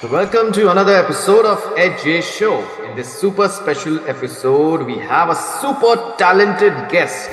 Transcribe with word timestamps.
So 0.00 0.08
welcome 0.08 0.52
to 0.52 0.70
another 0.70 0.94
episode 0.94 1.44
of 1.44 1.60
Edge 1.76 2.24
Show. 2.24 2.64
In 2.82 2.96
this 2.96 3.12
super 3.12 3.46
special 3.46 4.00
episode, 4.08 4.86
we 4.86 4.96
have 4.96 5.28
a 5.28 5.34
super 5.34 6.14
talented 6.16 6.72
guest. 6.88 7.28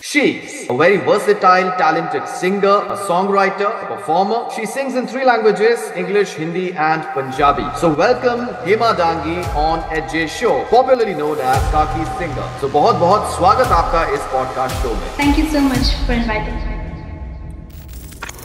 She's 0.00 0.70
a 0.70 0.76
very 0.76 0.98
versatile, 0.98 1.72
talented 1.76 2.28
singer, 2.28 2.76
a 2.86 2.96
songwriter, 2.96 3.66
a 3.82 3.86
performer. 3.96 4.48
She 4.54 4.64
sings 4.64 4.94
in 4.94 5.08
three 5.08 5.24
languages 5.24 5.80
English, 5.96 6.34
Hindi, 6.34 6.72
and 6.72 7.02
Punjabi. 7.14 7.66
So, 7.76 7.92
welcome 7.92 8.46
Hema 8.64 8.94
Dangi 8.94 9.42
on 9.56 9.82
Edge 9.90 10.30
Show, 10.30 10.64
popularly 10.66 11.14
known 11.14 11.40
as 11.40 11.60
Kaki 11.72 12.04
Singer. 12.18 12.48
So, 12.60 12.68
बहुत 12.68 12.96
बहुत 13.00 13.36
स्वागत 13.36 13.72
आपका 13.80 14.04
इस 14.14 14.30
podcast 14.36 14.82
show 14.82 14.94
में 14.94 15.10
Thank 15.16 15.36
you 15.42 15.50
so 15.56 15.66
much 15.72 15.92
for 16.06 16.12
inviting 16.20 16.62
me. 16.62 16.67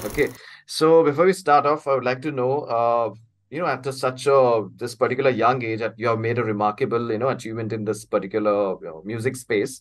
Okay, 0.04 0.28
so 0.66 1.02
before 1.02 1.24
we 1.24 1.32
start 1.32 1.64
off, 1.64 1.86
I 1.88 1.94
would 1.94 2.04
like 2.04 2.20
to 2.22 2.30
know, 2.30 2.60
uh, 2.62 3.14
you 3.52 3.58
know, 3.58 3.66
after 3.66 3.90
such 3.90 4.26
a 4.26 4.68
this 4.76 4.94
particular 4.94 5.30
young 5.30 5.62
age, 5.64 5.78
that 5.78 5.98
you 5.98 6.08
have 6.08 6.18
made 6.18 6.38
a 6.38 6.44
remarkable, 6.44 7.10
you 7.10 7.18
know, 7.18 7.28
achievement 7.28 7.72
in 7.72 7.86
this 7.86 8.04
particular 8.04 8.76
you 8.82 8.88
know, 8.88 9.02
music 9.04 9.36
space. 9.36 9.80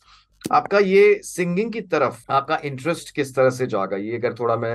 आपका 0.51 0.79
ये 0.79 1.03
singing 1.23 1.71
की 1.73 1.81
तरफ़ 1.91 2.15
आपका 2.33 2.57
interest 2.65 3.13
किस 3.15 3.33
तरह 3.35 3.49
से 3.57 3.65
जागा 3.73 3.97
ये 3.97 4.15
अगर 4.17 4.33
थोड़ा 4.39 4.55
मैं 4.63 4.73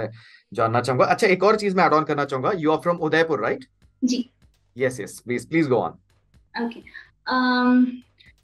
जानना 0.52 0.80
चाहूँगा 0.80 1.04
अच्छा 1.04 1.26
एक 1.26 1.42
और 1.44 1.56
चीज़ 1.56 1.76
मैं 1.76 1.84
ऐड 1.84 1.92
ऑन 1.92 2.04
करना 2.04 2.24
चाहूँगा 2.24 2.52
you 2.58 2.70
are 2.72 2.78
from 2.82 2.96
Udaipur 3.08 3.40
right 3.42 3.64
ji 4.02 4.24
yes 4.76 5.00
yes 5.00 5.18
please 5.26 5.46
please 5.48 5.68
go 5.68 5.80
on 5.80 6.64
okay 6.64 6.80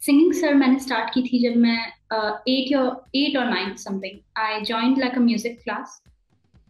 singing 0.02 0.33
sir 0.41 0.55
मैंने 0.55 0.78
स्टार्ट 0.80 1.14
की 1.14 1.23
थी 1.28 1.42
जब 1.48 1.56
मैं 1.61 1.78
एट 2.12 2.73
या 2.73 2.84
एट 3.16 3.36
और 3.36 3.50
nine 3.50 3.75
something 3.84 4.19
I 4.45 4.61
joined 4.73 4.98
like 4.98 5.14
a 5.14 5.20
music 5.20 5.61
class 5.62 6.00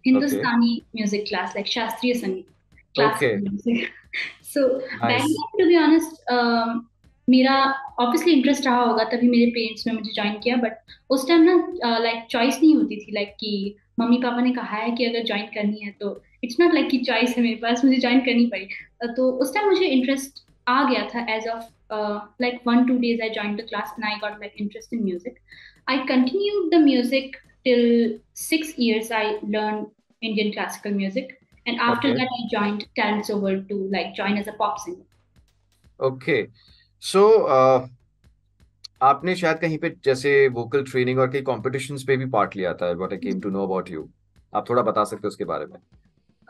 Hindustani 0.05 0.81
music 0.97 1.25
class 1.29 1.53
like 1.57 1.67
शास्त्रीय 1.69 2.15
संगीत 2.17 2.51
Okay. 2.95 3.29
classical 3.29 3.41
music. 3.45 3.93
so 4.45 4.61
back 4.81 5.01
Nice. 5.03 5.23
then, 5.23 5.55
to 5.61 5.65
be 5.69 5.77
honest, 5.77 6.21
um, 6.31 6.83
मेरा 7.29 7.55
ऑब्वियसली 8.01 8.33
इंटरेस्ट 8.33 8.67
रहा 8.67 8.83
होगा 8.83 9.05
तभी 9.13 9.29
मेरे 9.29 9.47
पेरेंट्स 9.51 9.87
ने 9.87 9.93
मुझे 9.93 10.13
ज्वाइन 10.15 10.35
किया 10.43 10.57
बट 10.57 10.93
उस 11.11 11.27
टाइम 11.29 11.43
ना 11.43 11.99
लाइक 11.99 12.27
चॉइस 12.31 12.59
नहीं 12.63 12.75
होती 12.75 12.97
थी 12.97 13.13
लाइक 13.15 13.29
कि 13.41 13.53
मम्मी 14.01 14.17
पापा 14.23 14.41
ने 14.41 14.53
कहा 14.55 14.77
है 14.77 14.91
कि 14.91 15.05
अगर 15.05 15.25
ज्वाइन 15.27 15.47
करनी 15.55 15.79
है 15.81 15.91
तो 16.01 16.11
इट्स 16.45 16.61
नॉट 16.61 16.75
लाइक 16.75 16.89
कि 16.91 16.99
चॉइस 17.07 17.37
है 17.37 17.43
मेरे 17.43 17.55
पास 17.63 17.85
मुझे 17.85 17.99
ज्वाइन 17.99 18.21
करनी 18.27 18.47
पड़ी 18.47 18.65
अ, 19.03 19.07
तो 19.07 19.31
उस 19.45 19.55
टाइम 19.55 19.69
मुझे 19.69 19.87
इंटरेस्ट 19.89 20.43
आ 20.67 20.83
गया 20.91 21.09
था 21.15 21.27
age 21.35 21.49
of 21.49 21.65
like 22.43 22.61
one 22.67 22.85
two 22.89 22.99
days 22.99 23.23
I 23.23 23.31
join 23.31 23.57
the 23.57 23.67
class 23.69 23.95
and 23.99 24.05
I 24.05 24.19
got 24.21 24.39
like 24.41 24.61
interest 24.61 24.93
in 24.95 25.03
music 25.05 25.39
I 25.89 25.99
continue 26.09 26.69
the 26.71 26.83
music 26.85 27.37
till 27.66 28.20
six 28.34 28.78
years 28.78 29.12
I 29.12 29.24
learned 29.44 29.88
Indian 30.22 30.52
classical 30.54 30.92
music, 30.94 31.36
and 31.66 31.80
after 31.80 32.10
Okay. 32.10 32.18
that 32.18 32.36
I 32.40 32.42
joined 32.56 32.88
Talents 32.96 33.30
Over 33.30 33.54
to 33.72 33.78
like 33.98 34.14
join 34.16 34.38
as 34.38 34.48
a 34.48 34.58
pop 34.64 34.80
singer. 34.80 35.06
Okay 36.00 36.36
so 37.04 37.22
आपने 39.04 39.36
शायद 39.36 39.58
कहीं 39.60 39.78
पे 39.78 39.90
जैसे 40.06 40.32
vocal 40.58 40.84
training 40.92 41.20
और 41.20 41.30
कई 41.32 41.42
competitions 41.50 42.04
पे 42.08 42.18
भी 42.18 42.26
part 42.36 42.56
लिया 42.56 42.74
था 42.82 42.92
what 42.92 43.14
I 43.14 43.18
came 43.20 43.40
to 43.42 43.50
know 43.50 43.64
about 43.64 43.90
you 43.92 44.08
आप 44.54 44.70
थोड़ा 44.70 44.82
बता 44.90 45.04
सकते 45.12 45.28
हो 45.28 45.30
उसके 45.36 45.46
बारे 45.54 45.66
में 45.74 45.80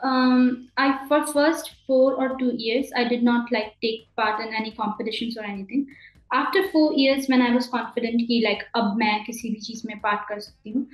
Um, 0.08 0.44
I 0.82 0.84
for 1.08 1.16
first 1.30 1.66
four 1.88 2.04
or 2.24 2.26
two 2.42 2.52
years 2.60 2.92
I 3.00 3.02
did 3.08 3.24
not 3.24 3.50
like 3.56 3.66
take 3.86 4.04
part 4.20 4.38
in 4.44 4.54
any 4.60 4.70
competitions 4.76 5.34
or 5.40 5.42
anything. 5.48 5.82
After 6.31 6.67
four 6.69 6.93
years, 6.93 7.27
when 7.27 7.41
I 7.41 7.53
was 7.55 7.67
confident 7.67 8.21
कि 8.27 8.41
like 8.43 8.63
अब 8.75 8.95
मैं 8.97 9.23
किसी 9.25 9.49
भी 9.49 9.59
चीज़ 9.61 9.83
में 9.87 9.99
part 10.01 10.27
कर 10.29 10.39
सकती 10.39 10.71
हूँ, 10.71 10.87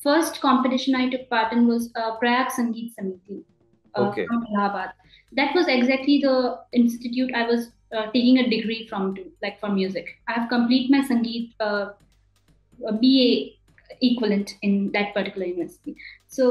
first 0.00 0.40
competition 0.40 0.94
I 0.94 1.08
took 1.10 1.28
part 1.30 1.52
in 1.52 1.66
was 1.66 1.90
uh, 1.96 2.16
Prayag 2.16 2.48
Sangeet 2.48 2.94
Samiti 2.94 3.44
uh, 3.94 4.02
Okay. 4.02 4.26
from 4.26 4.44
Allahabad. 4.50 4.90
That 5.32 5.54
was 5.54 5.68
exactly 5.68 6.20
the 6.20 6.58
institute 6.72 7.34
I 7.34 7.46
was 7.46 7.70
uh, 7.96 8.06
taking 8.06 8.38
a 8.38 8.48
degree 8.48 8.86
from 8.88 9.14
to 9.14 9.24
like 9.42 9.60
for 9.60 9.68
music. 9.68 10.06
I 10.28 10.32
have 10.32 10.48
complete 10.48 10.90
my 10.90 11.00
Sangeet 11.00 11.52
uh, 11.60 11.92
uh, 12.86 12.92
BA 12.92 13.52
equivalent 14.00 14.56
in 14.62 14.90
that 14.92 15.14
particular 15.14 15.46
university. 15.46 15.94
So 16.32 16.44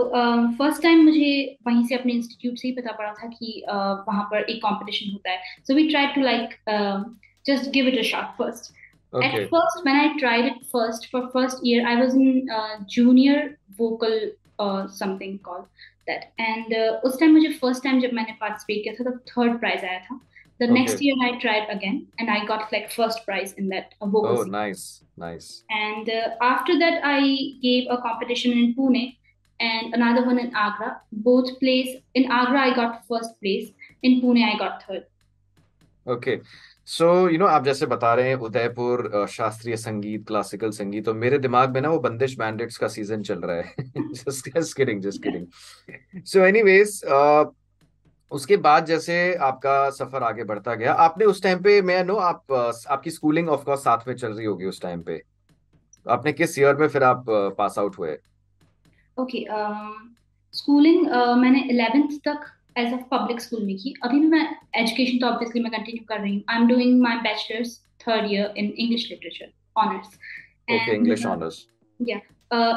first 0.57 0.81
time 0.83 1.03
मुझे 1.05 1.29
वहीं 1.67 1.85
से 1.87 1.95
अपने 1.95 2.13
institute 2.13 2.57
से 2.57 2.67
ही 2.67 2.73
पता 2.75 2.91
पड़ा 2.97 3.13
था 3.13 3.27
कि 3.27 3.63
uh, 3.67 4.07
वहाँ 4.07 4.23
पर 4.31 4.49
एक 4.49 4.57
कंपटीशन 4.65 5.11
होता 5.11 5.31
है 5.31 5.63
so 5.67 5.75
we 5.75 5.87
try 5.89 6.07
to 6.15 6.21
like 6.21 6.53
just 7.46 7.72
give 7.72 7.86
it 7.92 7.98
a 7.98 8.06
shot 8.12 8.36
first. 8.38 8.72
Okay 9.14 9.26
At 9.26 9.50
first, 9.50 9.84
when 9.84 9.96
I 9.96 10.06
tried 10.18 10.46
it 10.52 10.64
first 10.70 11.08
for 11.10 11.20
first 11.34 11.64
year, 11.64 11.86
I 11.88 11.96
was 12.02 12.14
in 12.14 12.48
uh, 12.60 12.72
junior 12.94 13.58
vocal 13.78 14.16
uh, 14.58 14.86
something 15.00 15.38
called 15.48 15.66
that. 16.08 16.24
And 16.46 16.74
uh, 16.78 17.00
उस 17.04 17.18
time 17.20 17.32
मुझे 17.36 17.58
first 17.60 17.82
time 17.86 18.00
जब 18.06 18.12
मैंने 18.20 18.38
participate 18.40 18.82
किया 18.86 18.94
था 19.00 19.04
तो 19.10 19.12
third 19.34 19.60
prize 19.64 19.84
आया 19.90 20.00
था. 20.08 20.20
The 20.60 20.66
next 20.74 20.94
Okay. 20.94 21.04
year 21.06 21.16
I 21.24 21.30
tried 21.40 21.70
again 21.72 21.96
and 22.18 22.30
I 22.34 22.36
got 22.50 22.70
like 22.74 22.90
first 22.92 23.24
prize 23.24 23.50
in 23.62 23.68
that 23.74 23.94
uh, 24.00 24.06
vocal. 24.06 24.30
Oh 24.30 24.36
singing. 24.42 24.52
Nice 24.52 24.84
nice 25.24 25.48
And 25.80 26.08
uh, 26.18 26.28
after 26.50 26.78
that, 26.84 27.00
I 27.14 27.18
gave 27.64 27.90
a 27.96 27.98
competition 28.06 28.56
in 28.60 28.74
Pune 28.78 29.02
and 29.60 29.94
another 29.98 30.22
one 30.28 30.38
in 30.44 30.54
Agra. 30.62 30.88
Both 31.26 31.50
place 31.60 31.90
in 32.14 32.30
Agra, 32.38 32.62
I 32.62 32.74
got 32.78 33.02
first 33.12 33.36
place. 33.42 33.68
In 34.02 34.16
Pune, 34.22 34.42
I 34.52 34.56
got 34.62 34.82
third. 34.86 35.04
Okay 36.14 36.36
so 36.85 37.29
you 37.29 37.37
know 37.37 37.45
आप 37.45 37.63
जैसे 37.63 37.85
बता 37.85 38.13
रहे 38.13 38.27
हैं 38.27 38.35
उदयपुर 38.35 39.25
शास्त्रीय 39.29 39.77
संगीत 39.77 40.27
classical 40.27 40.71
संगीत 40.71 41.05
तो 41.05 41.13
मेरे 41.13 41.37
दिमाग 41.37 41.73
में 41.73 41.81
ना 41.81 41.89
वो 41.89 41.99
बंदिश 41.99 42.37
बैंडिट्स 42.37 42.77
का 42.77 42.87
सीज़न 42.87 43.21
चल 43.21 43.39
रहा 43.39 43.55
है। 43.55 43.75
Just 43.97 44.57
just 44.57 44.77
kidding 44.77 45.03
kidding 45.03 45.47
so 46.25 46.39
anyways 46.39 47.01
उसके 48.31 48.57
बाद 48.57 48.85
जैसे 48.85 49.35
आपका 49.35 49.89
सफ़र 49.89 50.23
आगे 50.23 50.43
बढ़ता 50.43 50.75
गया 50.75 50.93
आपने 50.93 51.25
उस 51.25 51.43
टाइम 51.43 51.59
पे 51.59 51.81
मैं 51.81 52.03
नो 52.03 52.15
आप 52.15 52.51
आपकी 52.89 53.11
स्कूलिंग 53.11 53.49
ऑफ़ 53.49 53.63
कोर्स 53.63 53.79
साथ 53.79 54.07
में 54.07 54.15
चल 54.15 54.33
रही 54.33 54.45
होगी 54.45 54.65
उस 54.65 54.81
टाइम 54.81 55.01
पे। 55.01 55.21
आपने 56.09 56.33
किस 56.33 56.59
ईयर 56.59 56.75
में 56.75 56.87
फिर 56.87 57.03
आप 57.03 57.25
पास 57.29 57.75
आउट 57.79 57.99
हुए? 57.99 58.17
Okay. 59.19 59.41
Um, 59.55 60.15
schooling 60.53 61.01
uh, 61.11 61.35
मैंने 61.37 61.61
11th 61.71 62.19
तक 62.27 62.39
एज 62.75 62.93
ऑफ़ 62.93 63.01
पब्लिक 63.11 63.41
स्कूल 63.41 63.63
में 63.65 63.75
की 63.77 63.93
अभी 64.03 64.19
भी 64.19 64.27
मैं 64.27 64.45
एजुकेशन 64.81 65.17
तो 65.17 65.27
ऑब्वियसली 65.27 65.61
मैं 65.63 65.71
कंटिन्यू 65.71 66.05
कर 66.09 66.19
रही 66.19 66.33
हूँ. 66.35 66.43
I 66.49 66.61
am 66.61 66.67
doing 66.67 67.01
my 67.01 67.15
bachelors 67.23 67.77
third 68.07 68.31
year 68.31 68.53
in 68.57 68.73
English 68.77 69.09
literature 69.11 69.51
honours 69.77 70.07
okay 70.71 70.95
English 70.95 71.25
honours 71.25 71.65
uh, 72.51 72.73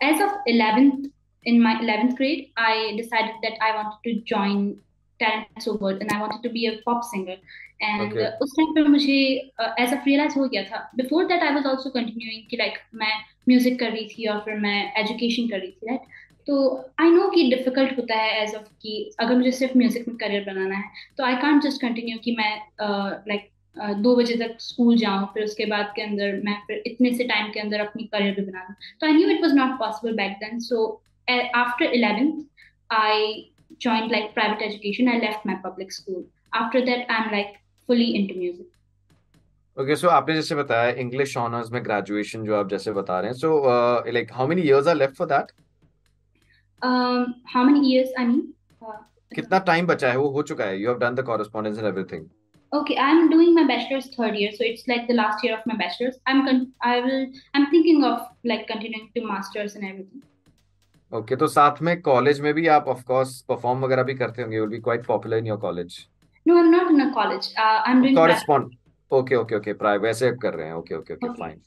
as 0.00 0.20
of 0.22 0.32
11th 0.52 1.04
in 1.46 1.60
my 1.66 1.70
11th 1.82 2.16
grade 2.16 2.40
i 2.62 2.72
decided 2.96 3.36
that 3.44 3.62
i 3.66 3.70
wanted 3.76 4.00
to 4.06 4.12
join 4.32 4.64
talent 5.20 5.62
show 5.66 5.74
world 5.82 6.02
and 6.04 6.12
i 6.14 6.18
wanted 6.22 6.42
to 6.46 6.50
be 6.56 6.66
a 6.66 6.72
pop 6.88 7.04
singer. 7.10 7.36
And 7.80 8.02
Okay. 8.02 8.24
uh, 8.24 8.42
उस 8.42 8.52
time 8.56 8.74
पे 8.74 8.82
मुझे 8.88 9.14
as 9.82 9.92
a 9.92 10.02
realise 10.06 10.38
हो 10.38 10.48
गया 10.48 10.62
था. 10.64 10.78
Before 10.96 11.24
that 11.26 11.42
I 11.42 11.54
was 11.54 11.66
also 11.66 11.90
continuing 11.90 12.46
कि 12.50 12.56
like 12.56 12.78
मैं 12.94 13.12
music 13.48 13.78
कर 13.80 13.90
रही 13.90 14.06
थी 14.08 14.26
और 14.32 14.38
फिर 14.44 14.58
मैं 14.66 14.76
एजुकेशन 15.00 15.48
कर 15.48 15.58
रही 15.58 15.70
थी 15.70 15.86
राइट 15.88 16.00
तो 16.46 16.76
आई 17.00 17.10
नो 17.10 17.28
कि 17.30 17.48
डिफ़िकल्ट 17.50 17.98
होता 17.98 18.16
है 18.16 18.42
एज 18.42 18.54
ऑफ़ 18.54 18.68
कि 18.82 19.10
अगर 19.20 19.36
मुझे 19.36 19.52
सिर्फ़ 19.52 19.78
म्यूज़िक 19.78 20.08
में 20.08 20.16
करियर 20.16 20.44
बनाना 20.44 20.76
है 20.76 20.90
तो 21.18 21.24
आई 21.24 21.36
कांट 21.42 21.62
जस्ट 21.62 21.80
कंटिन्यू 21.82 22.18
कि 22.24 22.36
मैं 22.38 22.52
लाइक 22.54 23.22
uh, 23.22 23.32
like, 23.32 23.50
Uh, 23.76 23.94
दो 24.02 24.14
बजे 24.16 24.34
तक 24.36 24.56
स्कूल 24.60 24.96
जाऊँ 24.96 25.26
फिर 25.34 25.44
उसके 25.44 25.64
बाद 25.66 25.92
के 25.96 26.02
अंदर 26.02 26.40
मैं 26.44 26.54
फिर 26.66 26.82
इतने 26.86 27.12
से 27.14 27.24
टाइम 27.24 27.50
के 27.52 27.60
अंदर 27.60 27.80
अपनी 27.80 28.04
करियर 28.04 28.34
भी 28.34 28.42
बना 28.42 28.60
लूँ 28.62 28.74
So 29.00 29.06
I 29.08 29.12
knew 29.12 29.30
it 29.30 29.40
was 29.44 29.54
not 29.54 29.72
possible 29.80 30.14
back 30.14 30.36
then. 30.42 30.60
So 30.60 31.00
a- 31.28 31.48
after 31.54 31.88
11th, 31.90 32.44
I 32.90 33.46
joined 33.80 34.12
like 34.12 34.32
private 34.34 34.62
education. 34.62 35.08
I 35.08 35.18
left 35.18 35.44
my 35.44 35.56
public 35.64 35.90
school. 35.90 36.22
After 36.52 36.84
that, 36.86 37.10
I'm 37.10 37.32
like 37.32 37.58
fully 37.88 38.08
into 38.14 38.38
music. 38.38 38.70
Okay 39.76 39.96
so 39.96 40.08
आपने 40.08 40.34
जैसे 40.34 40.54
बताया 40.54 40.90
English 41.02 41.36
honours 41.36 41.70
में 41.72 41.84
graduation 41.84 42.44
जो 42.44 42.54
आप 42.56 42.68
जैसे 42.70 42.92
बता 42.92 43.18
रहे 43.20 43.30
हैं 43.30 43.36
so 43.38 43.48
like 44.12 44.32
how 44.32 44.48
many 44.48 44.62
years 44.62 44.88
are 44.88 44.94
left 44.96 45.16
for 45.16 45.26
that 45.26 45.50
Um, 46.82 47.34
how 47.46 47.64
many 47.64 47.80
years? 47.88 48.08
I 48.18 48.24
mean, 48.26 48.42
uh, 48.82 48.96
कितना 49.34 49.58
टाइम 49.68 49.86
बचा 49.86 50.08
है 50.10 50.16
वो 50.18 50.28
हो 50.30 50.42
चुका 50.48 50.64
है 50.64 50.80
you 50.80 50.88
have 50.88 50.98
done 50.98 51.14
the 51.14 51.22
correspondence 51.26 51.78
and 51.78 51.86
everything 51.86 52.26
okay, 52.72 52.94
I'm 53.02 53.18
doing 53.30 53.50
my 53.56 53.62
bachelor's 53.66 54.06
third 54.14 54.36
year, 54.38 54.52
so 54.54 54.64
it's 54.68 54.88
like 54.90 55.02
the 55.08 55.14
last 55.16 55.42
year 55.46 55.56
of 55.56 55.66
my 55.70 55.74
bachelor's. 55.82 56.14
I'm 56.30 56.40
con- 56.46 56.64
I 56.92 56.94
will. 57.04 57.26
I'm 57.58 57.66
thinking 57.74 58.00
of 58.08 58.22
like 58.52 58.64
continuing 58.70 59.04
to 59.18 59.22
masters 59.26 59.76
and 59.80 59.88
everything. 59.90 60.22
Okay 61.12 61.36
तो 61.42 61.46
साथ 61.48 61.80
में 61.88 62.00
college 62.02 62.40
में 62.40 62.52
भी 62.54 62.66
आप 62.76 62.88
of 62.88 63.02
course 63.10 63.40
perform 63.48 63.84
वगैरह 63.84 64.02
भी 64.08 64.14
करते 64.22 64.42
होंगे 64.42 64.60
will 64.60 64.68
be 64.70 64.78
quite 64.88 65.06
popular 65.06 65.38
in 65.38 65.46
your 65.46 65.58
college 65.66 65.98
No, 66.46 66.56
I'm 66.62 66.70
not 66.76 66.90
in 66.94 67.02
a 67.02 67.06
college. 67.18 67.46
Uh, 67.64 67.76
I'm 67.90 68.02
doing. 68.04 68.16
private- 68.16 68.16
correspond 68.16 68.74
okay 69.10 69.36
okay 69.36 69.56
okay 69.56 69.72
private 69.84 70.02
वैसे 70.06 70.30
कर 70.42 70.54
रहे 70.54 70.66
हैं 70.66 70.74
okay 70.74 70.94
okay 70.94 71.14
okay 71.14 71.26
Okay. 71.28 71.38
Fine 71.40 71.60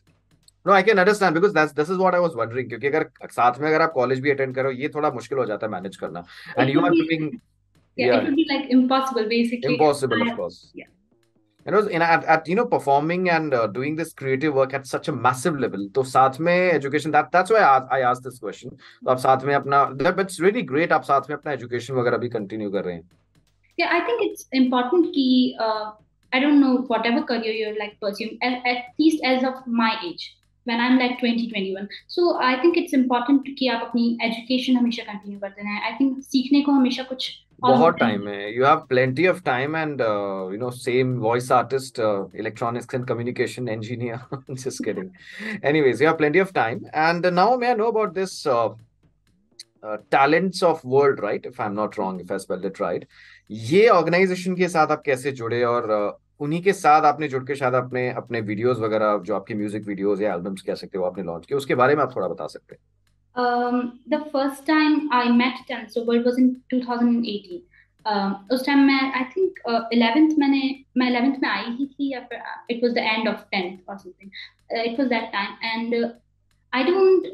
no 0.65 0.73
I 0.73 0.83
can 0.83 0.97
understand 0.97 1.33
because 1.35 1.53
that's 1.53 1.73
this 1.75 1.89
is 1.89 1.97
what 1.97 2.13
I 2.15 2.21
was 2.21 2.31
wondering 2.35 2.69
क्योंकि 2.69 2.87
अगर 2.87 3.09
साथ 3.31 3.59
में 3.61 3.67
अगर 3.69 3.81
आप 3.81 3.91
कॉलेज 3.93 4.19
भी 4.21 4.31
अटेंड 4.31 4.55
करो 4.55 4.71
ये 4.83 4.89
थोड़ा 4.95 5.09
मुश्किल 5.19 5.37
हो 5.37 5.45
जाता 5.45 5.65
है 5.65 5.71
मैनेज 5.71 5.95
करना 5.97 6.23
and 6.59 6.69
you 6.69 6.81
are 6.85 6.91
doing 7.01 7.29
Yeah, 7.99 8.07
Yeah. 8.09 8.17
it 8.17 8.25
would 8.25 8.35
be 8.37 8.43
like 8.49 8.65
impossible, 8.73 9.23
basically. 9.29 9.69
impossible 9.75 10.23
I- 10.23 10.25
of 10.31 10.35
course 10.39 10.57
yeah. 10.79 10.89
and 11.65 11.75
was 11.77 11.87
in 11.99 12.03
at, 12.07 12.25
at 12.33 12.49
you 12.51 12.57
know 12.57 12.65
performing 12.73 13.23
and 13.35 13.55
uh, 13.59 13.61
doing 13.77 13.95
this 13.99 14.11
creative 14.19 14.59
work 14.59 14.75
at 14.79 14.83
such 14.89 15.07
a 15.13 15.15
massive 15.23 15.55
level 15.63 15.85
तो 15.95 16.03
साथ 16.09 16.37
में 16.47 16.53
education 16.73 17.15
that 17.15 17.31
that's 17.37 17.53
why 17.55 17.63
I, 17.69 17.71
I 17.97 17.99
asked 18.09 18.27
this 18.29 18.37
question 18.43 18.75
तो 19.05 19.11
आप 19.13 19.23
साथ 19.23 19.45
में 19.49 19.53
अपना 19.55 19.79
but 20.03 20.21
it's 20.25 20.37
really 20.45 20.63
great 20.73 20.93
आप 20.99 21.07
साथ 21.09 21.29
में 21.29 21.35
अपना 21.37 21.55
education 21.59 21.97
वगैरह 22.01 22.17
भी 22.25 22.29
continue 22.35 22.71
कर 22.73 22.83
रहे 22.89 22.95
हैं 22.95 23.03
yeah 23.77 23.95
I 23.97 23.99
think 24.09 24.23
it's 24.27 24.45
important 24.61 25.09
कि 25.17 25.25
uh, 25.67 25.83
I 26.31 26.43
don't 26.45 26.61
know 26.65 26.75
whatever 26.93 27.25
career 27.33 27.55
you're 27.61 27.75
like 27.81 27.97
pursuing 28.05 28.37
at, 28.51 28.69
at 28.75 29.03
least 29.03 29.27
as 29.33 29.49
of 29.53 29.65
my 29.83 29.91
age 30.11 30.27
when 30.67 30.81
I'm 30.85 30.99
like 30.99 31.19
20, 31.19 31.49
21. 31.49 31.89
So 32.07 32.37
I 32.51 32.53
think 32.61 32.77
it's 32.77 32.93
important 32.93 33.51
कि 33.59 33.67
आप 33.73 33.89
अपनी 33.89 34.05
education 34.29 34.77
हमेशा 34.77 35.05
continue 35.11 35.41
करते 35.41 35.61
रहें. 35.63 35.81
I 35.91 35.97
think 35.97 36.23
सीखने 36.31 36.61
को 36.61 36.71
हमेशा 36.71 37.03
कुछ 37.11 37.29
बहुत 37.61 37.97
टाइम 37.99 38.27
है 38.27 38.55
you 38.55 38.65
have 38.65 38.79
plenty 38.89 39.27
of 39.27 39.41
time 39.45 39.75
and 39.75 40.01
you 40.01 40.57
know 40.59 40.69
same 40.71 41.15
voice 41.19 41.51
artist 41.51 41.99
electronics 42.39 42.95
and 42.95 43.05
communication 43.07 43.69
engineer 43.69 44.19
just 44.63 44.83
kidding 44.87 45.07
anyways 45.69 46.03
you 46.03 46.09
have 46.09 46.19
plenty 46.19 46.43
of 46.43 46.51
time 46.57 46.83
and 47.05 47.25
uh, 47.25 47.31
now 47.39 47.47
may 47.63 47.71
i 47.71 47.77
know 47.79 47.87
about 47.93 48.13
this 48.19 48.35
uh, 48.55 48.67
uh, 49.87 49.97
talents 50.17 50.61
of 50.69 50.85
world 50.95 51.23
right 51.27 51.49
if 51.51 51.59
i'm 51.65 51.75
not 51.81 51.97
wrong 52.01 52.21
if 52.25 52.35
i 52.37 52.39
spelled 52.45 52.69
it 52.71 52.79
right 52.85 53.09
ये 53.71 53.87
organisation 53.97 54.55
के 54.55 54.67
साथ 54.77 54.95
आप 54.97 55.03
कैसे 55.05 55.31
जुड़े 55.41 55.63
और 55.63 55.91
uh, 55.99 56.07
उन्हीं 56.39 56.61
के 56.63 56.73
साथ 56.73 57.01
आपने 57.03 57.27
जुड़ 57.27 57.43
के 57.43 57.55
शायद 57.55 57.73
अपने 57.73 58.09
अपने 58.15 58.41
वीडियोस 58.43 58.77
वगैरह 58.79 59.17
जो 59.25 59.35
आपके 59.35 59.55
म्यूज़िक 59.55 59.87
वीडियोस 59.87 60.21
या 60.21 60.33
एल्बम्स 60.33 60.61
कह 60.61 60.75
सकते 60.75 60.97
हो 60.97 61.03
आपने 61.03 61.23
लॉन्च 61.23 61.45
किए 61.45 61.57
उसके 61.57 61.75
बारे 61.75 61.95
में 61.95 62.03
आप 62.03 62.15
थोड़ा 62.15 62.27
बता 62.27 62.47
सकते 62.47 62.75
हैं 62.75 62.81
um, 63.35 63.99
the 64.07 64.19
first 64.27 64.65
time 64.65 65.09
I 65.11 65.29
met 65.31 65.65
Tenso 65.67 66.03
World 66.03 66.25
was 66.25 66.37
in 66.37 66.61
2018. 66.69 67.61
Um, 68.05 68.33
उस 68.51 68.65
टाइम 68.65 68.79
मैं 68.87 68.99
आई 69.13 69.23
थिंक 69.31 69.59
इलेवेंथ 69.93 70.37
मैंने 70.39 70.61
मैं 70.97 71.09
इलेवेंथ 71.09 71.35
में 71.41 71.49
आई 71.49 71.71
ही 71.71 71.85
थी 71.87 72.11
या 72.13 72.19
फिर 72.29 72.39
it 72.71 72.83
was 72.83 72.93
the 72.93 72.97
end 72.97 73.27
of 73.27 73.41
tenth 73.51 73.89
और 73.89 73.97
something 73.97 74.31
it 74.83 74.99
was 74.99 75.07
that 75.09 75.31
time 75.31 75.55
and 75.63 75.95
I 76.73 76.83
don't 76.83 77.27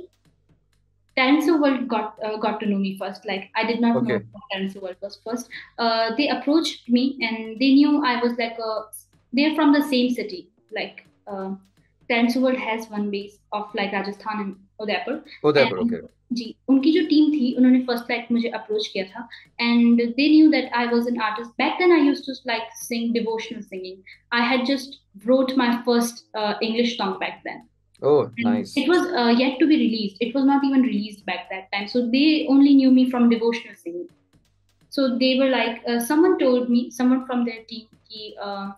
Tenso 1.16 1.60
World 1.60 1.88
got 1.88 2.18
uh, 2.24 2.36
got 2.36 2.60
to 2.60 2.66
know 2.66 2.78
me 2.78 2.96
first. 2.98 3.26
Like 3.26 3.50
I 3.54 3.64
did 3.64 3.80
not 3.80 3.96
okay. 3.96 4.18
know 4.18 4.42
Tenso 4.52 4.82
World 4.82 4.96
was 5.00 5.18
first. 5.24 5.48
Uh, 5.78 6.14
they 6.16 6.28
approached 6.28 6.88
me 6.88 7.18
and 7.20 7.58
they 7.58 7.74
knew 7.74 8.04
I 8.04 8.20
was 8.22 8.38
like 8.38 8.58
a. 8.58 8.84
They're 9.32 9.54
from 9.54 9.72
the 9.72 9.82
same 9.82 10.10
city. 10.10 10.48
Like 10.72 11.04
uh, 11.26 11.50
Tenso 12.10 12.40
World 12.40 12.58
has 12.58 12.88
one 12.88 13.10
base 13.10 13.38
of 13.52 13.74
like 13.74 13.92
Rajasthan 13.92 14.40
and 14.46 14.56
Udaipur 14.80 15.14
Udaipur 15.48 15.78
okay 15.78 16.00
जी 16.38 16.44
उनकी 16.68 16.90
जो 16.92 17.00
team 17.08 17.30
थी 17.32 17.54
उन्होंने 17.58 17.80
first 17.86 18.10
like 18.10 18.26
मुझे 18.32 18.48
approach 18.58 18.86
किया 18.92 19.04
था 19.04 19.28
and 19.60 20.02
they 20.16 20.28
knew 20.30 20.50
that 20.50 20.72
I 20.80 20.86
was 20.88 21.08
an 21.08 21.20
artist 21.28 21.50
back 21.62 21.78
then 21.78 21.92
I 21.92 22.06
used 22.06 22.26
to 22.26 22.32
like 22.48 22.72
sing 22.82 23.12
devotional 23.14 23.62
singing 23.62 24.14
I 24.38 24.48
had 24.50 24.64
just 24.72 25.00
wrote 25.26 25.56
my 25.56 25.66
first 25.86 26.20
uh, 26.40 26.54
English 26.64 26.90
song 26.96 27.14
back 27.20 27.38
then. 27.44 27.62
Oh, 28.02 28.24
and 28.24 28.44
nice. 28.44 28.76
It 28.76 28.88
was 28.88 29.06
uh, 29.12 29.34
yet 29.36 29.58
to 29.58 29.66
be 29.66 29.76
released. 29.76 30.16
It 30.20 30.34
was 30.34 30.44
not 30.44 30.64
even 30.64 30.82
released 30.82 31.26
back 31.26 31.48
that 31.50 31.70
time. 31.72 31.88
So 31.88 32.08
they 32.08 32.46
only 32.48 32.74
knew 32.74 32.90
me 32.90 33.10
from 33.10 33.28
devotional 33.28 33.74
singing. 33.74 34.08
So 34.92 35.16
they 35.18 35.38
were 35.38 35.48
like, 35.48 35.82
uh, 35.86 36.00
someone 36.00 36.38
told 36.38 36.70
me, 36.70 36.90
someone 36.90 37.26
from 37.26 37.44
their 37.44 37.64
team, 37.64 37.86
कि 38.10 38.34
uh, 38.42 38.72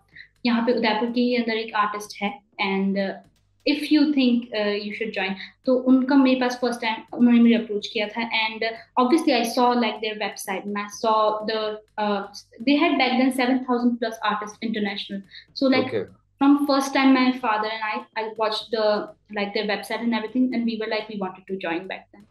यहाँ 0.45 0.61
पे 0.65 0.73
उदयपुर 0.73 1.11
के 1.11 1.21
ही 1.21 1.35
अंदर 1.35 1.57
एक 1.57 1.75
artist 1.75 2.21
है 2.21 2.29
and 2.61 2.97
if 3.65 3.91
you 3.91 4.01
think 4.13 4.49
you 4.85 4.93
should 4.93 5.11
join 5.13 5.35
तो 5.65 5.75
उनका 5.91 6.15
मेरे 6.15 6.39
पास 6.39 6.57
फर्स्ट 6.61 6.81
टाइम 6.81 7.17
उन्होंने 7.17 7.39
मुझे 7.39 7.53
अप्रोच 7.55 7.87
किया 7.93 8.07
था 8.15 8.21
and 8.21 8.63
obviously 8.99 9.33
I 9.33 9.43
saw 9.49 9.73
like 9.81 9.95
their 10.01 10.17
website 10.23 10.63
मैं 10.77 10.87
saw 10.95 11.13
the 11.51 11.77
they 12.61 12.75
had 12.83 12.97
back 12.97 13.17
then 13.17 13.31
7000 13.39 13.97
plus 13.99 14.19
artist 14.31 14.63
international 14.63 15.21
so 15.59 15.69
like 15.69 15.95
From 16.38 16.66
first 16.66 16.92
time 16.94 17.14
my 17.14 17.32
father 17.38 17.68
and 17.68 17.84
I 17.90 18.22
I 18.22 18.32
watched 18.36 18.70
the 18.70 18.86
like 19.38 19.54
their 19.54 19.66
website 19.72 20.00
and 20.06 20.14
everything 20.14 20.54
and 20.54 20.64
we 20.64 20.78
were 20.80 20.90
like 20.94 21.08
we 21.08 21.18
wanted 21.18 21.46
to 21.52 21.56
join 21.66 21.86
back 21.92 22.08
then 22.12 22.26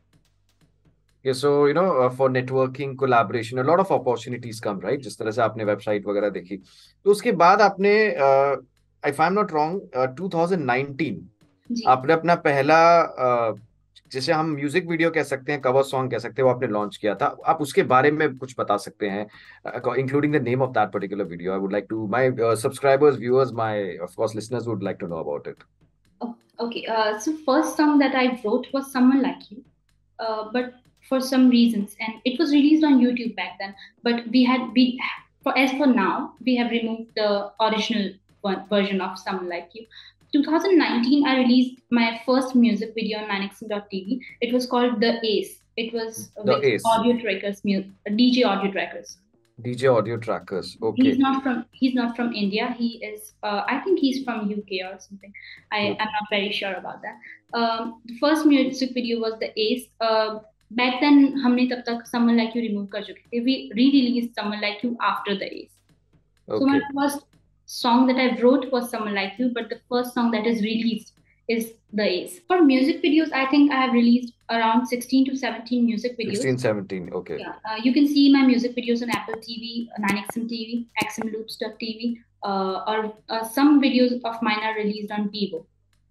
yeah 1.25 1.33
so 1.33 1.65
you 1.65 1.73
know 1.73 1.89
uh, 2.01 2.09
for 2.09 2.29
networking 2.29 2.97
collaboration 2.97 3.59
a 3.59 3.67
lot 3.71 3.79
of 3.79 3.91
opportunities 3.99 4.59
come 4.67 4.79
right 4.87 5.01
जिस 5.07 5.17
तरह 5.19 5.31
से 5.37 5.41
आपने 5.41 5.63
website 5.71 6.05
वगैरह 6.07 6.29
देखी 6.39 6.57
तो 6.57 7.11
उसके 7.11 7.31
बाद 7.43 7.61
आपने 7.61 7.93
uh, 8.27 8.55
if 9.03 9.21
I 9.21 9.27
am 9.27 9.33
not 9.33 9.51
wrong 9.51 9.81
2019 10.19 11.87
आपने 11.87 12.13
अपना 12.13 12.35
पहला 12.47 12.79
uh, 13.25 13.59
जैसे 14.15 14.31
हम 14.31 14.49
म्यूज़िक 14.55 14.87
वीडियो 14.87 15.09
कह 15.11 15.23
सकते 15.29 15.51
हैं 15.51 15.61
कवर 15.61 15.83
सॉन्ग 15.83 16.11
कह 16.11 16.19
सकते 16.25 16.41
हैं 16.41 16.47
वो 16.47 16.53
आपने 16.53 16.67
लॉन्च 16.67 16.97
किया 16.97 17.15
था 17.21 17.35
आप 17.53 17.61
उसके 17.61 17.83
बारे 17.93 18.11
में 18.11 18.37
कुछ 18.37 18.55
बता 18.59 18.77
सकते 18.85 19.09
हैं 19.09 19.25
including 19.97 20.35
the 20.35 20.41
name 20.43 20.61
of 20.61 20.71
that 20.77 20.91
particular 20.93 21.25
video 21.31 21.53
I 21.53 21.59
would 21.59 21.73
like 21.73 21.87
to 21.89 22.07
my 22.15 22.31
subscribers 22.61 23.17
viewers 23.19 23.51
my 23.61 23.97
of 24.03 24.15
course 24.15 24.35
listeners 24.35 24.67
would 24.67 24.83
like 24.83 24.97
to 24.99 25.07
know 25.07 25.19
about 25.23 25.47
it 25.47 25.63
okay 26.63 26.81
uh, 26.95 27.13
so 27.23 27.31
first 27.45 27.79
song 27.79 27.89
that 28.01 28.13
i 28.19 28.21
wrote 28.41 28.67
was 28.75 28.85
someone 28.91 29.17
like 29.23 29.39
you 29.47 29.57
uh, 30.19 30.43
but 30.53 30.69
for 31.09 31.17
some 31.29 31.47
reasons 31.53 31.97
and 32.05 32.29
it 32.31 32.37
was 32.41 32.53
released 32.55 32.85
on 32.89 32.95
youtube 33.01 33.33
back 33.39 33.57
then 33.63 33.73
but 34.07 34.21
we 34.35 34.43
had 34.51 34.63
we 34.77 34.85
for 35.47 35.55
as 35.63 35.73
for 35.81 35.89
now 35.89 36.13
we 36.49 36.55
have 36.59 36.71
removed 36.75 37.19
the 37.21 37.27
original 37.67 38.07
version 38.69 39.01
of 39.01 39.17
Someone 39.17 39.49
Like 39.49 39.69
You. 39.73 39.85
2019, 40.34 41.26
I 41.26 41.38
released 41.38 41.80
my 41.90 42.20
first 42.24 42.54
music 42.54 42.92
video 42.94 43.18
on 43.18 43.28
manixon.tv. 43.28 44.20
It 44.40 44.52
was 44.52 44.66
called 44.66 45.00
The 45.00 45.24
Ace. 45.26 45.60
It 45.76 45.92
was 45.92 46.30
the 46.44 46.54
with 46.54 46.64
Ace. 46.64 46.82
Audio 46.84 47.18
Trackers, 47.18 47.62
DJ 47.62 48.46
Audio 48.46 48.70
Trackers. 48.70 49.18
DJ 49.62 49.94
Audio 49.94 50.16
Trackers. 50.16 50.76
Okay. 50.82 51.02
He's 51.02 51.18
not 51.18 51.42
from. 51.42 51.64
He's 51.72 51.94
not 51.94 52.16
from 52.16 52.32
India. 52.32 52.74
He 52.78 53.04
is. 53.04 53.32
Uh, 53.42 53.62
I 53.66 53.80
think 53.80 53.98
he's 53.98 54.24
from 54.24 54.50
UK 54.50 54.90
or 54.90 54.98
something. 54.98 55.32
I 55.72 55.78
am 55.78 55.96
not 55.98 56.28
very 56.30 56.52
sure 56.52 56.74
about 56.74 57.02
that. 57.02 57.58
Um, 57.58 58.00
the 58.06 58.16
first 58.18 58.46
music 58.46 58.94
video 58.94 59.20
was 59.20 59.38
The 59.40 59.50
Ace. 59.60 59.88
Uh, 60.00 60.40
back 60.70 61.00
then, 61.00 61.36
हमने 61.44 61.66
तब 61.72 61.82
तक 61.88 62.06
Someone 62.06 62.36
Like 62.36 62.54
You 62.54 62.62
remove 62.68 62.88
कर 62.90 63.04
चुके 63.04 63.28
थे. 63.32 63.44
We 63.44 63.70
re-released 63.74 64.34
Someone 64.34 64.60
Like 64.60 64.82
You 64.82 64.96
after 65.00 65.36
The 65.36 65.52
Ace. 65.54 65.72
Okay. 66.48 66.58
So 66.58 66.66
my 66.66 66.80
first 66.94 67.26
song 67.65 68.07
that 68.07 68.17
I 68.17 68.39
wrote 68.41 68.71
was 68.71 68.89
Someone 68.89 69.15
Like 69.15 69.33
You, 69.37 69.51
but 69.53 69.69
the 69.69 69.79
first 69.89 70.13
song 70.13 70.31
that 70.31 70.45
is 70.45 70.61
released 70.61 71.13
is 71.47 71.73
The 71.93 72.03
Ace. 72.03 72.39
For 72.47 72.63
music 72.63 73.03
videos, 73.03 73.31
I 73.31 73.45
think 73.47 73.71
I 73.71 73.81
have 73.81 73.93
released 73.93 74.33
around 74.49 74.87
16 74.87 75.25
to 75.25 75.35
17 75.35 75.85
music 75.85 76.17
videos. 76.17 76.37
16, 76.37 76.57
17, 76.59 77.13
okay. 77.13 77.37
Yeah, 77.39 77.53
uh, 77.69 77.75
you 77.81 77.93
can 77.93 78.07
see 78.07 78.31
my 78.31 78.43
music 78.45 78.75
videos 78.75 79.01
on 79.01 79.09
Apple 79.09 79.35
TV, 79.35 79.87
9XM 79.99 80.49
TV, 80.49 80.85
XMLoops.tv, 81.03 82.21
uh, 82.43 82.83
or 82.87 83.13
uh, 83.29 83.43
some 83.43 83.81
videos 83.81 84.19
of 84.23 84.41
mine 84.41 84.59
are 84.63 84.75
released 84.75 85.11
on 85.11 85.29
Vivo. 85.31 85.65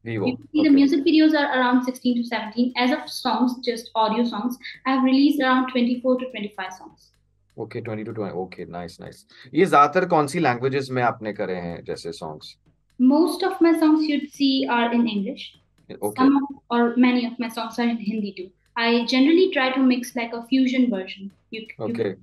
Vivo. 0.05 0.27
You 0.27 0.37
see 0.53 0.61
okay. 0.61 0.69
The 0.69 0.75
music 0.75 1.01
videos 1.05 1.33
are 1.35 1.59
around 1.59 1.85
16 1.85 2.17
to 2.17 2.29
17. 2.29 2.75
As 2.77 2.91
of 2.93 3.09
songs, 3.09 3.55
just 3.65 3.91
audio 3.95 4.25
songs, 4.25 4.59
I 4.87 4.95
have 4.95 5.05
released 5.05 5.41
around 5.41 5.71
24 5.71 6.19
to 6.19 6.31
25 6.31 6.73
songs. 6.73 7.11
Okay 7.59 7.81
twenty 7.81 8.05
to 8.05 8.13
twenty 8.13 8.39
okay 8.39 8.65
nice 8.73 9.01
nice 9.01 9.27
ये 9.55 9.65
ज़्यादातर 9.65 10.09
कौन 10.09 10.27
सी 10.27 10.41
languages 10.41 10.89
में 10.91 11.03
आपने 11.03 11.33
करे 11.33 11.57
हैं 11.67 11.83
जैसे 11.85 12.13
songs 12.13 12.57
most 12.99 13.43
of 13.43 13.61
my 13.61 13.79
songs 13.79 14.05
you'd 14.07 14.33
see 14.33 14.67
are 14.71 14.93
in 14.93 15.07
English. 15.09 15.57
Okay. 15.91 16.23
Some 16.23 16.37
of, 16.37 16.43
or 16.71 16.97
many 16.97 17.27
of 17.27 17.39
my 17.39 17.49
songs 17.49 17.79
are 17.79 17.89
in 17.89 17.97
Hindi 17.97 18.33
too. 18.33 18.51
I 18.77 19.05
generally 19.07 19.51
try 19.53 19.71
to 19.73 19.81
mix 19.81 20.15
like 20.17 20.33
a 20.33 20.43
fusion 20.47 20.91
version. 20.91 21.31
You, 21.51 21.67
okay. 21.81 22.15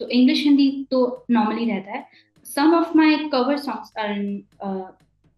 तो 0.00 0.08
English 0.10 0.44
Hindi 0.44 0.86
तो 0.90 1.26
normally 1.30 1.66
रहता 1.66 1.92
है. 1.92 2.06
Some 2.42 2.74
of 2.74 2.94
my 2.94 3.28
cover 3.30 3.56
songs 3.58 3.92
are 3.98 4.10
in 4.12 4.44
uh, 4.60 4.90